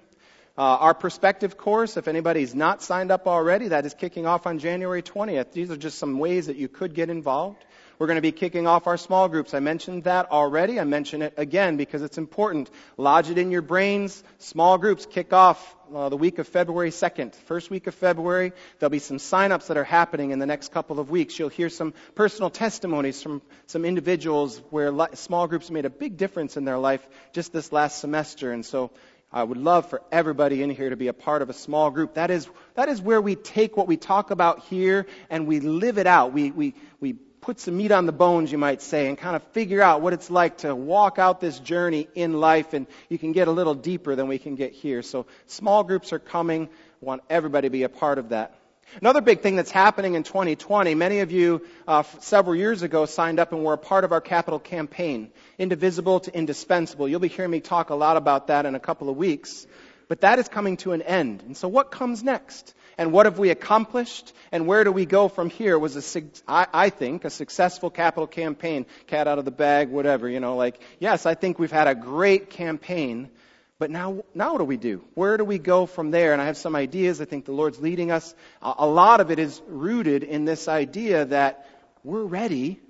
Uh, 0.55 0.61
our 0.61 0.93
perspective 0.93 1.57
course, 1.57 1.97
if 1.97 2.07
anybody's 2.07 2.53
not 2.53 2.83
signed 2.83 3.11
up 3.11 3.27
already, 3.27 3.69
that 3.69 3.85
is 3.85 3.93
kicking 3.93 4.27
off 4.27 4.45
on 4.45 4.59
January 4.59 5.01
20th. 5.01 5.51
These 5.51 5.71
are 5.71 5.77
just 5.77 5.97
some 5.97 6.19
ways 6.19 6.45
that 6.45 6.55
you 6.55 6.67
could 6.67 6.93
get 6.93 7.09
involved. 7.09 7.65
We're 7.97 8.07
going 8.07 8.17
to 8.17 8.21
be 8.21 8.31
kicking 8.31 8.67
off 8.67 8.85
our 8.85 8.97
small 8.97 9.29
groups. 9.29 9.53
I 9.53 9.61
mentioned 9.61 10.03
that 10.03 10.31
already. 10.31 10.79
I 10.79 10.83
mention 10.83 11.21
it 11.21 11.33
again 11.37 11.75
because 11.75 12.01
it's 12.01 12.17
important. 12.17 12.69
Lodge 12.97 13.29
it 13.29 13.37
in 13.37 13.51
your 13.51 13.61
brains. 13.61 14.23
Small 14.37 14.77
groups 14.77 15.05
kick 15.05 15.33
off 15.33 15.75
uh, 15.93 16.09
the 16.09 16.17
week 16.17 16.39
of 16.39 16.47
February 16.47 16.91
2nd, 16.91 17.35
first 17.35 17.69
week 17.69 17.87
of 17.87 17.95
February. 17.95 18.53
There'll 18.79 18.91
be 18.91 18.99
some 18.99 19.19
sign-ups 19.19 19.67
that 19.67 19.77
are 19.77 19.83
happening 19.83 20.31
in 20.31 20.39
the 20.39 20.45
next 20.45 20.71
couple 20.71 20.99
of 20.99 21.09
weeks. 21.09 21.37
You'll 21.37 21.49
hear 21.49 21.69
some 21.69 21.93
personal 22.15 22.49
testimonies 22.49 23.21
from 23.21 23.41
some 23.67 23.85
individuals 23.85 24.61
where 24.69 24.91
li- 24.91 25.07
small 25.13 25.47
groups 25.47 25.71
made 25.71 25.85
a 25.85 25.89
big 25.89 26.17
difference 26.17 26.57
in 26.57 26.65
their 26.65 26.77
life 26.77 27.07
just 27.33 27.53
this 27.53 27.71
last 27.71 27.99
semester. 27.99 28.51
And 28.51 28.65
so 28.65 28.91
I 29.31 29.43
would 29.43 29.57
love 29.57 29.89
for 29.89 30.01
everybody 30.11 30.63
in 30.63 30.69
here 30.69 30.89
to 30.89 30.95
be 30.95 31.07
a 31.07 31.13
part 31.13 31.41
of 31.41 31.49
a 31.49 31.53
small 31.53 31.91
group. 31.91 32.15
That 32.15 32.31
is, 32.31 32.49
that 32.75 32.89
is 32.89 33.01
where 33.01 33.21
we 33.21 33.35
take 33.35 33.77
what 33.77 33.87
we 33.87 33.97
talk 33.97 34.31
about 34.31 34.65
here 34.65 35.05
and 35.29 35.47
we 35.47 35.59
live 35.59 35.97
it 35.97 36.07
out. 36.07 36.33
We, 36.33 36.51
we, 36.51 36.73
we 36.99 37.15
put 37.41 37.59
some 37.59 37.77
meat 37.77 37.91
on 37.91 38.05
the 38.05 38.11
bones, 38.11 38.51
you 38.51 38.57
might 38.57 38.81
say, 38.81 39.07
and 39.07 39.17
kind 39.17 39.35
of 39.35 39.43
figure 39.51 39.81
out 39.81 40.01
what 40.01 40.13
it's 40.13 40.29
like 40.29 40.57
to 40.59 40.75
walk 40.75 41.19
out 41.19 41.39
this 41.39 41.59
journey 41.59 42.07
in 42.15 42.39
life. 42.39 42.73
And 42.73 42.87
you 43.09 43.17
can 43.17 43.31
get 43.31 43.47
a 43.47 43.51
little 43.51 43.75
deeper 43.75 44.15
than 44.15 44.27
we 44.27 44.37
can 44.37 44.55
get 44.55 44.73
here. 44.73 45.01
So 45.01 45.25
small 45.45 45.83
groups 45.83 46.13
are 46.13 46.19
coming. 46.19 46.69
Want 47.01 47.21
everybody 47.29 47.67
to 47.67 47.71
be 47.71 47.83
a 47.83 47.89
part 47.89 48.17
of 48.17 48.29
that. 48.29 48.55
Another 48.99 49.21
big 49.21 49.41
thing 49.41 49.55
that's 49.55 49.69
happening 49.69 50.15
in 50.15 50.23
2020, 50.23 50.95
many 50.95 51.19
of 51.19 51.31
you 51.31 51.61
uh, 51.87 52.01
several 52.21 52.55
years 52.55 52.81
ago 52.81 53.05
signed 53.05 53.39
up 53.39 53.53
and 53.53 53.63
were 53.63 53.73
a 53.73 53.77
part 53.77 54.03
of 54.03 54.11
our 54.11 54.21
capital 54.21 54.59
campaign, 54.59 55.31
Indivisible 55.59 56.21
to 56.21 56.35
Indispensable. 56.35 57.07
You'll 57.07 57.19
be 57.19 57.27
hearing 57.27 57.51
me 57.51 57.59
talk 57.59 57.91
a 57.91 57.95
lot 57.95 58.17
about 58.17 58.47
that 58.47 58.65
in 58.65 58.73
a 58.73 58.79
couple 58.79 59.09
of 59.09 59.15
weeks. 59.15 59.67
But 60.07 60.21
that 60.21 60.39
is 60.39 60.47
coming 60.47 60.77
to 60.77 60.93
an 60.93 61.03
end. 61.03 61.43
And 61.43 61.55
so 61.55 61.67
what 61.67 61.91
comes 61.91 62.23
next? 62.23 62.73
And 62.99 63.13
what 63.13 63.27
have 63.27 63.39
we 63.39 63.49
accomplished? 63.49 64.33
And 64.51 64.67
where 64.67 64.83
do 64.83 64.91
we 64.91 65.05
go 65.05 65.29
from 65.29 65.49
here? 65.49 65.79
Was 65.79 65.95
a, 65.95 66.23
I, 66.45 66.67
I 66.73 66.89
think, 66.89 67.23
a 67.23 67.29
successful 67.29 67.89
capital 67.89 68.27
campaign. 68.27 68.85
Cat 69.07 69.25
out 69.25 69.39
of 69.39 69.45
the 69.45 69.51
bag, 69.51 69.87
whatever, 69.87 70.27
you 70.27 70.41
know, 70.41 70.57
like, 70.57 70.81
yes, 70.99 71.25
I 71.25 71.33
think 71.33 71.59
we've 71.59 71.71
had 71.71 71.87
a 71.87 71.95
great 71.95 72.49
campaign. 72.49 73.29
But 73.77 73.89
now, 73.89 74.25
now 74.35 74.51
what 74.51 74.57
do 74.57 74.65
we 74.65 74.75
do? 74.75 75.01
Where 75.13 75.37
do 75.37 75.45
we 75.45 75.59
go 75.59 75.85
from 75.85 76.11
there? 76.11 76.33
And 76.33 76.41
I 76.41 76.47
have 76.47 76.57
some 76.57 76.75
ideas. 76.75 77.21
I 77.21 77.25
think 77.25 77.45
the 77.45 77.53
Lord's 77.53 77.79
leading 77.79 78.11
us. 78.11 78.35
A 78.61 78.85
lot 78.85 79.21
of 79.21 79.31
it 79.31 79.39
is 79.39 79.61
rooted 79.69 80.23
in 80.23 80.43
this 80.43 80.67
idea 80.67 81.23
that 81.23 81.69
we're 82.03 82.25
ready 82.25 82.81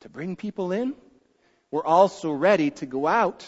to 0.00 0.10
bring 0.10 0.36
people 0.36 0.72
in. 0.72 0.92
We're 1.70 1.86
also 1.86 2.32
ready 2.32 2.70
to 2.72 2.84
go 2.84 3.06
out 3.06 3.46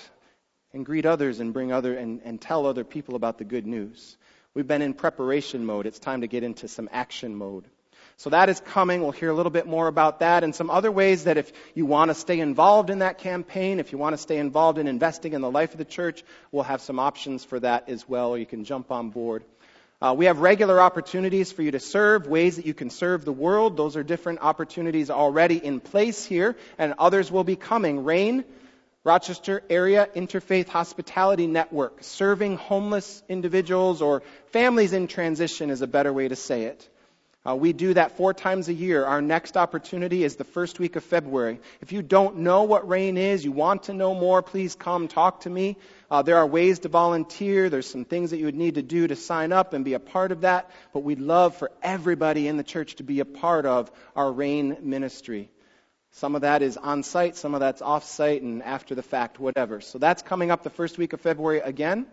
and 0.73 0.87
greet 0.87 1.05
others 1.05 1.41
and 1.41 1.53
bring 1.53 1.73
other 1.73 1.95
and, 1.95 2.23
and 2.25 2.41
tell 2.41 2.65
other 2.65 2.85
people 2.85 3.17
about 3.17 3.37
the 3.37 3.45
good 3.45 3.67
news. 3.67 4.17
We've 4.53 4.67
been 4.67 4.83
in 4.83 4.95
preparation 4.95 5.65
mode. 5.65 5.87
It's 5.87 6.01
time 6.01 6.23
to 6.23 6.27
get 6.27 6.43
into 6.43 6.67
some 6.67 6.89
action 6.91 7.37
mode. 7.37 7.65
So 8.17 8.31
that 8.31 8.49
is 8.49 8.59
coming. 8.61 9.01
We'll 9.01 9.13
hear 9.13 9.31
a 9.31 9.35
little 9.35 9.51
bit 9.51 9.67
more 9.67 9.87
about 9.87 10.21
that 10.21 10.43
and 10.43 10.55
some 10.55 10.71
other 10.71 10.91
ways 10.91 11.25
that 11.25 11.39
if 11.39 11.53
you 11.75 11.87
want 11.87 12.11
to 12.11 12.15
stay 12.15 12.41
involved 12.41 12.91
in 12.91 12.99
that 12.99 13.19
campaign, 13.19 13.79
if 13.79 13.93
you 13.93 13.99
want 13.99 14.13
to 14.15 14.19
stay 14.19 14.39
involved 14.39 14.79
in 14.79 14.89
investing 14.89 15.35
in 15.35 15.41
the 15.41 15.51
life 15.51 15.73
of 15.73 15.79
the 15.79 15.85
church, 15.85 16.25
we'll 16.51 16.65
have 16.65 16.81
some 16.81 16.99
options 16.99 17.45
for 17.45 17.61
that 17.61 17.89
as 17.89 18.09
well. 18.09 18.37
You 18.37 18.45
can 18.45 18.65
jump 18.65 18.91
on 18.91 19.11
board. 19.11 19.45
Uh, 20.03 20.15
we 20.19 20.25
have 20.25 20.41
regular 20.41 20.81
opportunities 20.81 21.53
for 21.53 21.63
you 21.63 21.71
to 21.71 21.81
serve, 21.81 22.27
ways 22.27 22.57
that 22.57 22.67
you 22.67 22.75
can 22.75 22.91
serve 22.91 23.25
the 23.25 23.33
world. 23.33 23.77
Those 23.77 23.97
are 23.97 24.03
different 24.03 24.41
opportunities 24.41 25.11
already 25.11 25.65
in 25.65 25.79
place 25.79 26.25
here, 26.25 26.57
and 26.77 26.95
others 26.99 27.31
will 27.31 27.45
be 27.45 27.57
coming. 27.57 28.05
RAIN, 28.05 28.45
Rochester 29.03 29.63
Area 29.71 30.07
Interfaith 30.15 30.69
Hospitality 30.69 31.47
Network, 31.47 32.03
serving 32.03 32.59
homeless 32.59 33.23
individuals 33.31 34.03
or 34.03 34.23
families 34.49 34.93
in 34.93 35.07
transition 35.07 35.71
is 35.71 35.81
a 35.81 35.87
better 35.87 36.13
way 36.13 36.29
to 36.29 36.37
say 36.37 36.65
it. 36.65 36.87
Uh, 37.49 37.57
we 37.57 37.73
do 37.73 37.95
that 37.95 38.19
four 38.19 38.35
times 38.35 38.69
a 38.69 38.75
year. 38.75 39.07
Our 39.07 39.23
next 39.23 39.57
opportunity 39.57 40.23
is 40.23 40.37
the 40.37 40.45
first 40.45 40.79
week 40.79 40.97
of 40.97 41.05
February. 41.05 41.61
If 41.81 41.93
you 41.93 42.03
don't 42.03 42.41
know 42.41 42.65
what 42.65 42.87
RAIN 42.87 43.17
is, 43.17 43.43
you 43.43 43.53
want 43.53 43.85
to 43.85 43.95
know 43.95 44.15
more, 44.15 44.43
please 44.43 44.75
come 44.75 45.09
talk 45.09 45.41
to 45.41 45.51
me. 45.51 45.79
Uh, 46.11 46.21
there 46.21 46.37
are 46.37 46.47
ways 46.47 46.81
to 46.81 46.91
volunteer. 46.91 47.71
There's 47.71 47.89
some 47.89 48.05
things 48.05 48.33
that 48.33 48.37
you 48.37 48.45
would 48.45 48.55
need 48.55 48.75
to 48.75 48.83
do 48.83 49.07
to 49.07 49.17
sign 49.17 49.51
up 49.51 49.73
and 49.73 49.83
be 49.83 49.95
a 49.95 49.99
part 49.99 50.31
of 50.31 50.43
that. 50.43 50.71
But 50.93 51.05
we'd 51.05 51.21
love 51.21 51.57
for 51.57 51.71
everybody 51.83 52.49
in 52.49 52.59
the 52.59 52.63
church 52.63 52.97
to 52.97 53.03
be 53.03 53.21
a 53.21 53.25
part 53.25 53.65
of 53.65 53.91
our 54.15 54.31
RAIN 54.31 54.77
ministry. 54.83 55.49
Some 56.13 56.35
of 56.35 56.43
that 56.43 56.63
is 56.63 56.77
on 56.77 57.03
site, 57.03 57.37
some 57.37 57.55
of 57.55 57.61
that's 57.61 57.83
off 57.83 58.05
site 58.05 58.43
and 58.43 58.63
after 58.63 58.95
the 58.95 59.03
fact, 59.03 59.39
whatever. 59.39 59.81
So 59.81 59.99
that's 59.99 60.23
coming 60.23 60.51
up 60.51 60.63
the 60.63 60.71
first 60.71 60.99
week 60.99 61.13
of 61.13 61.21
February 61.21 61.61
again. 61.61 62.07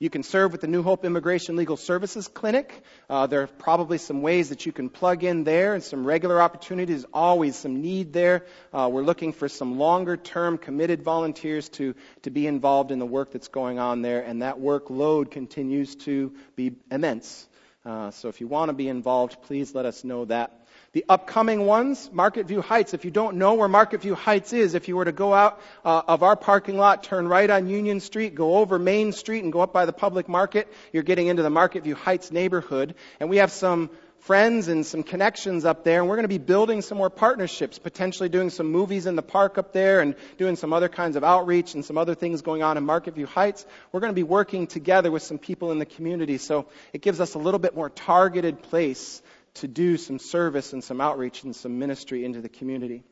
You 0.00 0.10
can 0.10 0.24
serve 0.24 0.50
with 0.50 0.60
the 0.60 0.66
New 0.66 0.82
Hope 0.82 1.04
Immigration 1.04 1.54
Legal 1.54 1.76
Services 1.76 2.26
Clinic. 2.26 2.82
Uh, 3.08 3.28
there 3.28 3.42
are 3.42 3.46
probably 3.46 3.98
some 3.98 4.22
ways 4.22 4.48
that 4.48 4.66
you 4.66 4.72
can 4.72 4.90
plug 4.90 5.22
in 5.22 5.44
there 5.44 5.74
and 5.74 5.84
some 5.84 6.04
regular 6.04 6.42
opportunities. 6.42 7.06
Always 7.14 7.54
some 7.54 7.80
need 7.80 8.12
there. 8.12 8.44
Uh, 8.72 8.90
we're 8.92 9.04
looking 9.04 9.32
for 9.32 9.48
some 9.48 9.78
longer 9.78 10.16
term 10.16 10.58
committed 10.58 11.02
volunteers 11.02 11.68
to, 11.70 11.94
to 12.22 12.30
be 12.30 12.48
involved 12.48 12.90
in 12.90 12.98
the 12.98 13.06
work 13.06 13.30
that's 13.30 13.48
going 13.48 13.78
on 13.78 14.02
there, 14.02 14.20
and 14.20 14.42
that 14.42 14.56
workload 14.56 15.30
continues 15.30 15.94
to 15.94 16.34
be 16.56 16.72
immense. 16.90 17.46
Uh, 17.84 18.10
so 18.10 18.28
if 18.28 18.40
you 18.40 18.48
want 18.48 18.70
to 18.70 18.72
be 18.72 18.88
involved, 18.88 19.42
please 19.42 19.74
let 19.74 19.86
us 19.86 20.02
know 20.02 20.24
that. 20.24 20.63
The 20.94 21.04
upcoming 21.08 21.66
ones, 21.66 22.08
Market 22.12 22.46
View 22.46 22.62
Heights. 22.62 22.94
If 22.94 23.04
you 23.04 23.10
don't 23.10 23.36
know 23.36 23.54
where 23.54 23.66
Market 23.66 24.02
View 24.02 24.14
Heights 24.14 24.52
is, 24.52 24.74
if 24.74 24.86
you 24.86 24.94
were 24.94 25.04
to 25.04 25.10
go 25.10 25.34
out 25.34 25.60
uh, 25.84 26.02
of 26.06 26.22
our 26.22 26.36
parking 26.36 26.78
lot, 26.78 27.02
turn 27.02 27.26
right 27.26 27.50
on 27.50 27.66
Union 27.66 27.98
Street, 27.98 28.36
go 28.36 28.58
over 28.58 28.78
Main 28.78 29.10
Street 29.10 29.42
and 29.42 29.52
go 29.52 29.60
up 29.60 29.72
by 29.72 29.86
the 29.86 29.92
public 29.92 30.28
market, 30.28 30.72
you're 30.92 31.02
getting 31.02 31.26
into 31.26 31.42
the 31.42 31.50
Market 31.50 31.82
View 31.82 31.96
Heights 31.96 32.30
neighborhood. 32.30 32.94
And 33.18 33.28
we 33.28 33.38
have 33.38 33.50
some 33.50 33.90
friends 34.20 34.68
and 34.68 34.86
some 34.86 35.02
connections 35.02 35.64
up 35.64 35.82
there, 35.82 35.98
and 35.98 36.08
we're 36.08 36.14
going 36.14 36.24
to 36.24 36.28
be 36.28 36.38
building 36.38 36.80
some 36.80 36.96
more 36.96 37.10
partnerships, 37.10 37.76
potentially 37.80 38.28
doing 38.28 38.48
some 38.48 38.70
movies 38.70 39.06
in 39.06 39.16
the 39.16 39.22
park 39.22 39.58
up 39.58 39.72
there 39.72 40.00
and 40.00 40.14
doing 40.38 40.54
some 40.54 40.72
other 40.72 40.88
kinds 40.88 41.16
of 41.16 41.24
outreach 41.24 41.74
and 41.74 41.84
some 41.84 41.98
other 41.98 42.14
things 42.14 42.40
going 42.40 42.62
on 42.62 42.76
in 42.76 42.84
Market 42.84 43.16
View 43.16 43.26
Heights. 43.26 43.66
We're 43.90 43.98
going 43.98 44.12
to 44.12 44.14
be 44.14 44.22
working 44.22 44.68
together 44.68 45.10
with 45.10 45.24
some 45.24 45.38
people 45.38 45.72
in 45.72 45.80
the 45.80 45.86
community, 45.86 46.38
so 46.38 46.66
it 46.92 47.02
gives 47.02 47.18
us 47.18 47.34
a 47.34 47.38
little 47.38 47.58
bit 47.58 47.74
more 47.74 47.90
targeted 47.90 48.62
place 48.62 49.20
to 49.54 49.68
do 49.68 49.96
some 49.96 50.18
service 50.18 50.72
and 50.72 50.82
some 50.82 51.00
outreach 51.00 51.44
and 51.44 51.54
some 51.54 51.78
ministry 51.78 52.24
into 52.24 52.40
the 52.40 52.48
community. 52.48 53.04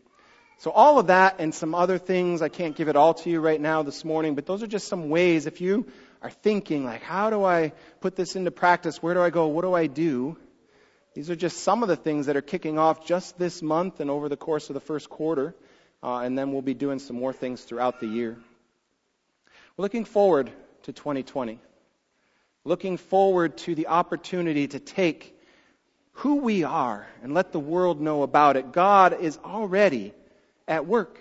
So 0.58 0.70
all 0.70 0.98
of 0.98 1.08
that 1.08 1.36
and 1.38 1.54
some 1.54 1.74
other 1.74 1.98
things, 1.98 2.42
I 2.42 2.48
can't 2.48 2.76
give 2.76 2.88
it 2.88 2.96
all 2.96 3.14
to 3.14 3.30
you 3.30 3.40
right 3.40 3.60
now 3.60 3.82
this 3.82 4.04
morning, 4.04 4.34
but 4.34 4.46
those 4.46 4.62
are 4.62 4.66
just 4.66 4.86
some 4.86 5.08
ways 5.08 5.46
if 5.46 5.60
you 5.60 5.86
are 6.20 6.30
thinking 6.30 6.84
like, 6.84 7.02
how 7.02 7.30
do 7.30 7.44
I 7.44 7.72
put 8.00 8.14
this 8.14 8.36
into 8.36 8.50
practice? 8.50 9.02
Where 9.02 9.14
do 9.14 9.20
I 9.20 9.30
go? 9.30 9.48
What 9.48 9.62
do 9.62 9.74
I 9.74 9.86
do? 9.86 10.36
These 11.14 11.30
are 11.30 11.36
just 11.36 11.64
some 11.64 11.82
of 11.82 11.88
the 11.88 11.96
things 11.96 12.26
that 12.26 12.36
are 12.36 12.42
kicking 12.42 12.78
off 12.78 13.04
just 13.06 13.38
this 13.38 13.60
month 13.60 14.00
and 14.00 14.10
over 14.10 14.28
the 14.28 14.36
course 14.36 14.70
of 14.70 14.74
the 14.74 14.80
first 14.80 15.10
quarter. 15.10 15.54
Uh, 16.02 16.18
and 16.18 16.36
then 16.36 16.52
we'll 16.52 16.62
be 16.62 16.74
doing 16.74 16.98
some 16.98 17.16
more 17.16 17.32
things 17.32 17.62
throughout 17.62 18.00
the 18.00 18.06
year. 18.06 18.38
We're 19.76 19.82
looking 19.82 20.04
forward 20.04 20.50
to 20.84 20.92
2020. 20.92 21.60
Looking 22.64 22.96
forward 22.96 23.58
to 23.58 23.74
the 23.74 23.88
opportunity 23.88 24.68
to 24.68 24.78
take 24.78 25.36
who 26.12 26.36
we 26.36 26.64
are 26.64 27.06
and 27.22 27.34
let 27.34 27.52
the 27.52 27.60
world 27.60 28.00
know 28.00 28.22
about 28.22 28.56
it. 28.56 28.72
God 28.72 29.20
is 29.20 29.38
already 29.44 30.12
at 30.68 30.86
work. 30.86 31.18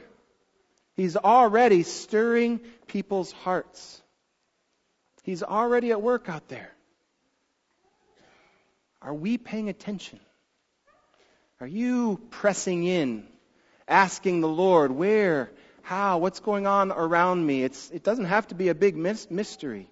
He's 0.96 1.16
already 1.16 1.84
stirring 1.84 2.60
people's 2.88 3.32
hearts. 3.32 4.02
He's 5.24 5.44
already 5.44 5.92
at 5.92 6.02
work 6.02 6.30
out 6.30 6.48
there. 6.48 6.72
Are 9.02 9.14
we 9.14 9.38
paying 9.38 9.70
attention? 9.70 10.20
Are 11.60 11.68
you 11.68 12.20
pressing 12.30 12.84
in, 12.84 13.26
asking 13.88 14.42
the 14.42 14.48
Lord, 14.48 14.92
where, 14.92 15.52
how, 15.84 16.20
what's 16.20 16.40
going 16.40 16.68
on 16.68 16.92
around 16.92 17.46
me? 17.46 17.64
It's, 17.64 17.90
it 17.92 18.04
doesn't 18.04 18.26
have 18.26 18.48
to 18.50 18.56
be 18.56 18.70
a 18.70 18.76
big 18.76 18.96
mystery. 18.98 19.88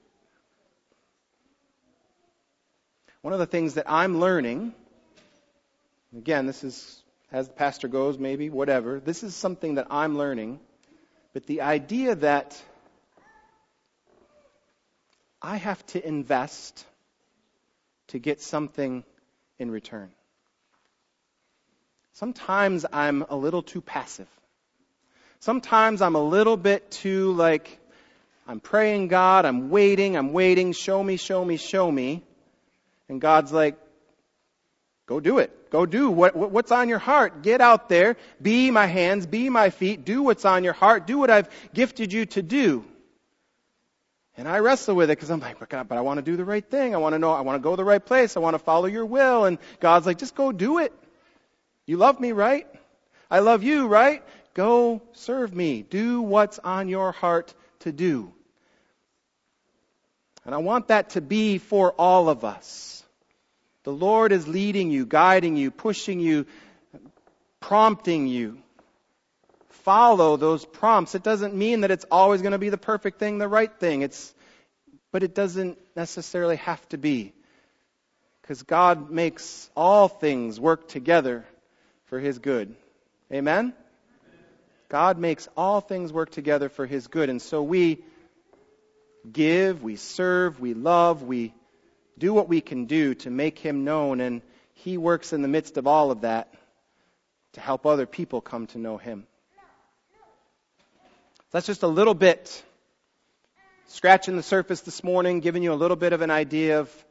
One 3.22 3.34
of 3.34 3.40
the 3.40 3.46
things 3.46 3.76
that 3.76 3.90
I'm 3.90 4.20
learning 4.20 4.74
Again, 6.15 6.45
this 6.45 6.63
is 6.63 7.04
as 7.32 7.48
the 7.48 7.54
pastor 7.54 7.88
goes, 7.88 8.17
maybe, 8.17 8.50
whatever. 8.50 9.00
This 9.00 9.24
is 9.24 9.36
something 9.36 9.76
that 9.76 9.88
I'm 9.91 10.17
learning. 10.17 10.60
But 11.34 11.45
the 11.45 11.62
idea 11.62 12.15
that 12.15 12.60
I 15.41 15.58
have 15.58 15.86
to 15.88 16.06
invest 16.06 16.86
to 18.08 18.19
get 18.19 18.41
something 18.41 19.04
in 19.60 19.69
return. 19.69 20.10
Sometimes 22.13 22.86
I'm 22.91 23.24
a 23.30 23.36
little 23.36 23.62
too 23.62 23.82
passive. 23.82 24.28
Sometimes 25.39 26.02
I'm 26.02 26.15
a 26.15 26.24
little 26.24 26.58
bit 26.58 26.91
too 26.91 27.32
like, 27.34 27.80
I'm 28.48 28.60
praying 28.60 29.08
God, 29.08 29.45
I'm 29.45 29.69
waiting, 29.69 30.17
I'm 30.17 30.34
waiting, 30.34 30.74
show 30.74 31.02
me, 31.02 31.15
show 31.17 31.45
me, 31.45 31.58
show 31.58 31.89
me. 31.89 32.24
And 33.08 33.22
God's 33.22 33.54
like, 33.54 33.78
Go 35.10 35.19
do 35.19 35.39
it. 35.39 35.72
Go 35.72 35.88
do 35.88 36.12
what, 36.12 36.36
what's 36.36 36.72
on 36.72 36.88
your 36.88 37.00
heart. 37.00 37.41
Get 37.41 37.62
out 37.62 37.89
there. 37.89 38.15
Be 38.39 38.69
my 38.69 38.86
hands. 38.86 39.26
Be 39.26 39.50
my 39.50 39.72
feet. 39.72 40.06
Do 40.06 40.22
what's 40.22 40.45
on 40.45 40.63
your 40.63 40.74
heart. 40.74 41.08
Do 41.08 41.17
what 41.17 41.32
I've 41.32 41.50
gifted 41.74 42.13
you 42.13 42.28
to 42.28 42.43
do. 42.43 42.86
And 44.38 44.48
I 44.48 44.60
wrestle 44.60 44.95
with 44.95 45.10
it 45.10 45.17
because 45.17 45.32
I'm 45.32 45.39
like, 45.39 45.58
but 45.58 45.67
God, 45.67 45.89
but 45.89 45.98
I 45.98 46.02
want 46.02 46.19
to 46.19 46.22
do 46.22 46.38
the 46.38 46.45
right 46.45 46.63
thing. 46.63 46.93
I 46.93 47.00
want 47.00 47.13
to 47.13 47.19
know, 47.19 47.32
I 47.32 47.41
want 47.41 47.56
to 47.56 47.60
go 47.60 47.76
the 47.76 47.84
right 47.84 48.06
place. 48.06 48.38
I 48.38 48.39
want 48.39 48.54
to 48.54 48.60
follow 48.60 48.86
your 48.86 49.04
will. 49.04 49.45
And 49.45 49.58
God's 49.80 50.06
like, 50.06 50.19
just 50.19 50.36
go 50.36 50.52
do 50.52 50.78
it. 50.78 50.93
You 51.88 51.98
love 51.98 52.19
me, 52.19 52.32
right? 52.32 52.67
I 53.32 53.39
love 53.39 53.63
you, 53.63 53.88
right? 53.88 54.22
Go 54.54 55.02
serve 55.13 55.56
me. 55.56 55.82
Do 55.82 56.22
what's 56.22 56.60
on 56.60 56.88
your 56.88 57.13
heart 57.13 57.52
to 57.80 57.91
do. 57.91 58.32
And 60.45 60.54
I 60.54 60.60
want 60.60 60.89
that 60.89 61.12
to 61.12 61.22
be 61.22 61.58
for 61.58 61.93
all 61.93 62.30
of 62.30 62.45
us. 62.45 63.04
The 63.84 63.92
Lord 63.92 64.32
is 64.32 64.48
leading 64.48 64.92
you, 64.92 65.06
guiding 65.06 65.56
you, 65.56 65.72
pushing 65.72 66.20
you, 66.20 66.46
prompting 67.60 68.28
you. 68.28 68.58
Follow 69.70 70.38
those 70.38 70.65
prompts. 70.65 71.15
It 71.15 71.24
doesn't 71.24 71.56
mean 71.56 71.82
that 71.82 71.92
it's 71.92 72.06
always 72.12 72.42
going 72.42 72.52
to 72.52 72.58
be 72.58 72.70
the 72.70 72.78
perfect 72.78 73.20
thing, 73.20 73.38
the 73.38 73.48
right 73.48 73.72
thing. 73.80 74.02
It's, 74.02 74.34
but 75.12 75.24
it 75.24 75.34
doesn't 75.34 75.78
necessarily 75.96 76.58
have 76.58 76.88
to 76.89 76.98
be. 76.98 77.34
Because 78.42 78.63
God 78.63 79.10
makes 79.10 79.70
all 79.76 80.08
things 80.08 80.60
work 80.60 80.88
together 80.88 81.46
for 82.06 82.20
His 82.20 82.39
good. 82.39 82.76
Amen? 83.32 83.74
God 84.89 85.20
makes 85.20 85.48
all 85.56 85.82
things 85.82 86.12
work 86.12 86.32
together 86.32 86.68
for 86.68 86.86
His 86.86 87.08
good. 87.08 87.30
And 87.30 87.42
so 87.42 87.63
we 87.63 88.04
give, 89.32 89.84
we 89.84 89.96
serve, 89.96 90.60
we 90.60 90.74
love, 90.74 91.24
we 91.24 91.54
do 92.19 92.34
what 92.34 92.47
we 92.47 92.62
can 92.62 92.86
do 92.86 93.15
to 93.15 93.29
make 93.29 93.58
Him 93.58 93.86
known. 93.86 94.21
And 94.21 94.41
He 94.73 94.97
works 94.97 95.34
in 95.34 95.41
the 95.41 95.47
midst 95.47 95.77
of 95.77 95.88
all 95.88 96.12
of 96.12 96.21
that 96.21 96.53
to 97.53 97.62
help 97.62 97.86
other 97.86 98.05
people 98.05 98.41
come 98.41 98.67
to 98.67 98.77
know 98.77 98.97
Him. 98.97 99.25
That's 101.51 101.65
just 101.65 101.82
a 101.82 101.88
little 101.88 102.13
bit 102.13 102.63
scratching 103.88 104.36
the 104.36 104.43
surface 104.43 104.82
this 104.82 105.03
morning, 105.03 105.39
giving 105.39 105.63
you 105.63 105.73
a 105.73 105.75
little 105.75 105.97
bit 105.97 106.13
of 106.13 106.21
an 106.21 106.29
idea 106.29 106.82
of 106.82 107.05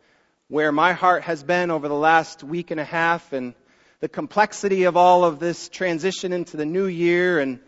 where 0.47 0.71
my 0.71 0.93
heart 0.93 1.25
has 1.25 1.43
been 1.43 1.73
over 1.73 1.89
the 1.89 1.95
last 1.95 2.45
week 2.45 2.71
and 2.71 2.79
a 2.79 2.85
half 2.85 3.33
and 3.33 3.55
the 4.01 4.09
complexity 4.09 4.85
of 4.85 4.97
all 4.97 5.25
of 5.25 5.41
this 5.41 5.69
transition 5.69 6.33
into 6.33 6.57
the 6.57 6.65
new 6.65 6.87
year 6.87 7.41
and 7.41 7.59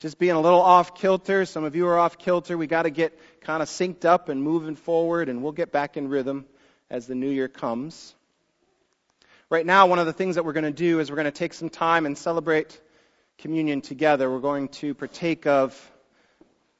just 0.00 0.18
being 0.18 0.32
a 0.32 0.40
little 0.40 0.60
off 0.60 0.96
kilter. 0.96 1.44
Some 1.44 1.62
of 1.62 1.76
you 1.76 1.86
are 1.86 1.98
off 1.98 2.18
kilter. 2.18 2.58
We 2.58 2.66
got 2.66 2.82
to 2.82 2.90
get 2.90 3.16
kind 3.42 3.62
of 3.62 3.68
synced 3.68 4.04
up 4.04 4.28
and 4.28 4.42
moving 4.42 4.74
forward, 4.74 5.28
and 5.28 5.42
we'll 5.42 5.52
get 5.52 5.70
back 5.70 5.96
in 5.96 6.08
rhythm 6.08 6.46
as 6.90 7.06
the 7.06 7.14
new 7.14 7.30
year 7.30 7.48
comes. 7.48 8.14
Right 9.48 9.64
now, 9.64 9.86
one 9.86 9.98
of 9.98 10.06
the 10.06 10.12
things 10.12 10.34
that 10.34 10.44
we're 10.44 10.52
going 10.52 10.64
to 10.64 10.70
do 10.70 11.00
is 11.00 11.10
we're 11.10 11.16
going 11.16 11.24
to 11.24 11.30
take 11.30 11.54
some 11.54 11.70
time 11.70 12.06
and 12.06 12.16
celebrate 12.16 12.80
communion 13.38 13.80
together. 13.80 14.30
We're 14.30 14.40
going 14.40 14.68
to 14.68 14.94
partake 14.94 15.46
of 15.46 15.74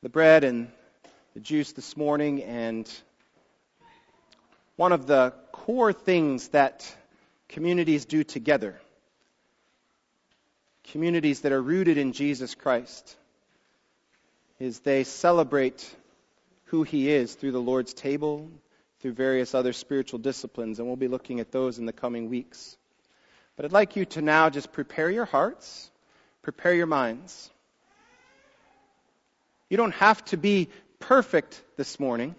the 0.02 0.08
bread 0.08 0.44
and 0.44 0.70
the 1.34 1.40
juice 1.40 1.72
this 1.72 1.96
morning, 1.96 2.42
and 2.42 2.90
one 4.76 4.92
of 4.92 5.06
the 5.06 5.32
core 5.52 5.92
things 5.92 6.48
that 6.48 6.92
communities 7.48 8.04
do 8.04 8.24
together 8.24 8.80
communities 10.90 11.42
that 11.42 11.52
are 11.52 11.62
rooted 11.62 11.98
in 11.98 12.12
Jesus 12.12 12.54
Christ 12.54 13.16
is 14.58 14.80
they 14.80 15.04
celebrate 15.04 15.88
who 16.66 16.82
he 16.82 17.10
is 17.10 17.34
through 17.34 17.52
the 17.52 17.60
Lord's 17.60 17.94
table, 17.94 18.50
through 19.00 19.12
various 19.12 19.54
other 19.54 19.72
spiritual 19.72 20.18
disciplines, 20.18 20.78
and 20.78 20.86
we'll 20.86 20.96
be 20.96 21.08
looking 21.08 21.40
at 21.40 21.50
those 21.50 21.78
in 21.78 21.86
the 21.86 21.92
coming 21.92 22.28
weeks. 22.28 22.76
But 23.56 23.64
I'd 23.64 23.72
like 23.72 23.96
you 23.96 24.04
to 24.06 24.22
now 24.22 24.50
just 24.50 24.72
prepare 24.72 25.10
your 25.10 25.24
hearts, 25.24 25.90
prepare 26.42 26.74
your 26.74 26.86
minds. 26.86 27.50
You 29.68 29.76
don't 29.76 29.94
have 29.94 30.24
to 30.26 30.36
be 30.36 30.68
perfect 30.98 31.62
this 31.76 31.98
morning. 31.98 32.34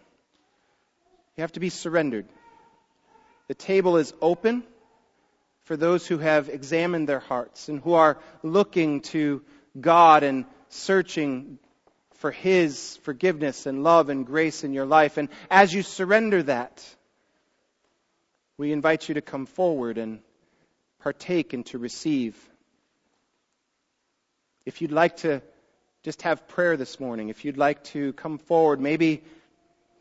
You 1.36 1.42
have 1.42 1.54
to 1.54 1.60
be 1.60 1.70
surrendered. 1.70 2.26
The 3.48 3.56
table 3.56 3.98
is 3.98 4.14
open 4.22 4.64
for 5.64 5.76
those 5.76 6.06
who 6.06 6.18
have 6.18 6.50
examined 6.50 7.08
their 7.08 7.20
hearts 7.20 7.70
and 7.70 7.80
who 7.80 7.94
are 7.94 8.18
looking 8.44 9.02
to 9.02 9.42
God 9.80 10.24
and 10.24 10.46
searching 10.70 11.58
for 12.22 12.30
His 12.30 12.98
forgiveness 12.98 13.66
and 13.66 13.84
love 13.84 14.10
and 14.10 14.28
grace 14.28 14.64
in 14.64 14.74
your 14.74 14.86
life. 14.86 15.18
And 15.18 15.28
as 15.50 15.74
you 15.74 15.82
surrender 15.82 16.44
that, 16.44 16.86
we 18.58 18.72
invite 18.72 19.10
you 19.10 19.16
to 19.16 19.22
come 19.22 19.48
forward 19.48 19.98
and 19.98 20.20
partake 21.00 21.54
and 21.54 21.66
to 21.68 21.80
receive. 21.80 22.38
If 24.68 24.84
you'd 24.84 24.92
like 24.92 25.18
to 25.18 25.42
just 26.04 26.22
have 26.22 26.48
prayer 26.48 26.78
this 26.78 27.00
morning, 27.00 27.30
if 27.30 27.44
you'd 27.44 27.58
like 27.58 27.84
to 27.86 28.14
come 28.14 28.38
forward, 28.38 28.80
maybe 28.80 29.24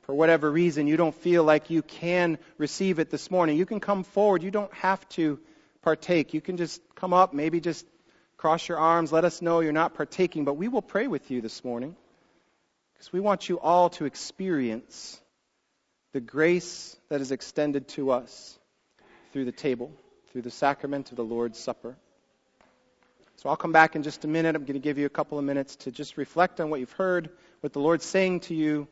for 0.03 0.15
whatever 0.15 0.51
reason 0.51 0.87
you 0.87 0.99
don't 0.99 1.15
feel 1.15 1.43
like 1.43 1.71
you 1.71 1.81
can 1.81 2.37
receive 2.59 2.99
it 2.99 3.09
this 3.09 3.31
morning, 3.31 3.57
you 3.57 3.65
can 3.65 3.81
come 3.81 4.05
forward. 4.05 4.43
You 4.43 4.51
don't 4.51 4.75
have 4.75 5.09
to 5.11 5.41
partake. 5.81 6.35
You 6.35 6.43
can 6.43 6.59
just 6.59 6.83
come 6.95 7.15
up, 7.15 7.33
maybe 7.33 7.61
just 7.61 7.87
cross 8.37 8.69
your 8.69 8.79
arms, 8.79 9.11
let 9.11 9.25
us 9.25 9.41
know 9.41 9.61
you're 9.61 9.73
not 9.73 9.95
partaking, 9.95 10.45
but 10.45 10.55
we 10.55 10.69
will 10.69 10.83
pray 10.83 11.07
with 11.07 11.31
you 11.31 11.41
this 11.41 11.65
morning 11.65 11.97
because 13.01 13.15
we 13.15 13.21
want 13.21 13.49
you 13.49 13.59
all 13.59 13.89
to 13.89 14.05
experience 14.05 15.19
the 16.13 16.21
grace 16.21 16.95
that 17.09 17.23
is 17.23 17.33
extended 17.33 17.89
to 17.89 18.11
us 18.11 18.59
through 19.33 19.47
the 19.47 19.53
table, 19.53 19.91
through 20.31 20.43
the 20.43 20.51
sacrament 20.51 21.11
of 21.11 21.17
the 21.17 21.25
Lord's 21.25 21.59
Supper. 21.59 21.97
So 23.37 23.49
I'll 23.49 23.57
come 23.57 23.73
back 23.73 23.97
in 23.97 24.03
just 24.03 24.27
a 24.27 24.29
minute. 24.29 24.55
I'm 24.55 24.65
going 24.65 24.75
to 24.75 24.81
give 24.81 24.99
you 24.99 25.07
a 25.07 25.09
couple 25.09 25.39
of 25.39 25.45
minutes 25.47 25.77
to 25.77 25.91
just 25.91 26.19
reflect 26.19 26.61
on 26.61 26.69
what 26.69 26.79
you've 26.79 26.93
heard, 26.93 27.31
what 27.61 27.73
the 27.73 27.81
Lord's 27.81 28.05
saying 28.05 28.41
to 28.41 28.55
you. 28.55 28.87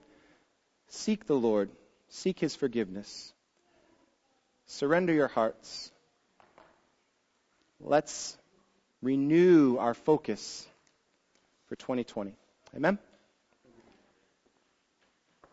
Seek 0.86 1.26
the 1.26 1.36
Lord, 1.36 1.68
seek 2.08 2.40
His 2.40 2.56
forgiveness. 2.56 3.34
Surrender 4.64 5.12
your 5.12 5.28
hearts. 5.28 5.92
Let's 7.78 8.38
renew 9.02 9.76
our 9.76 9.92
focus 9.92 10.66
for 11.66 11.76
2020. 11.76 12.32
Amen? 12.74 12.98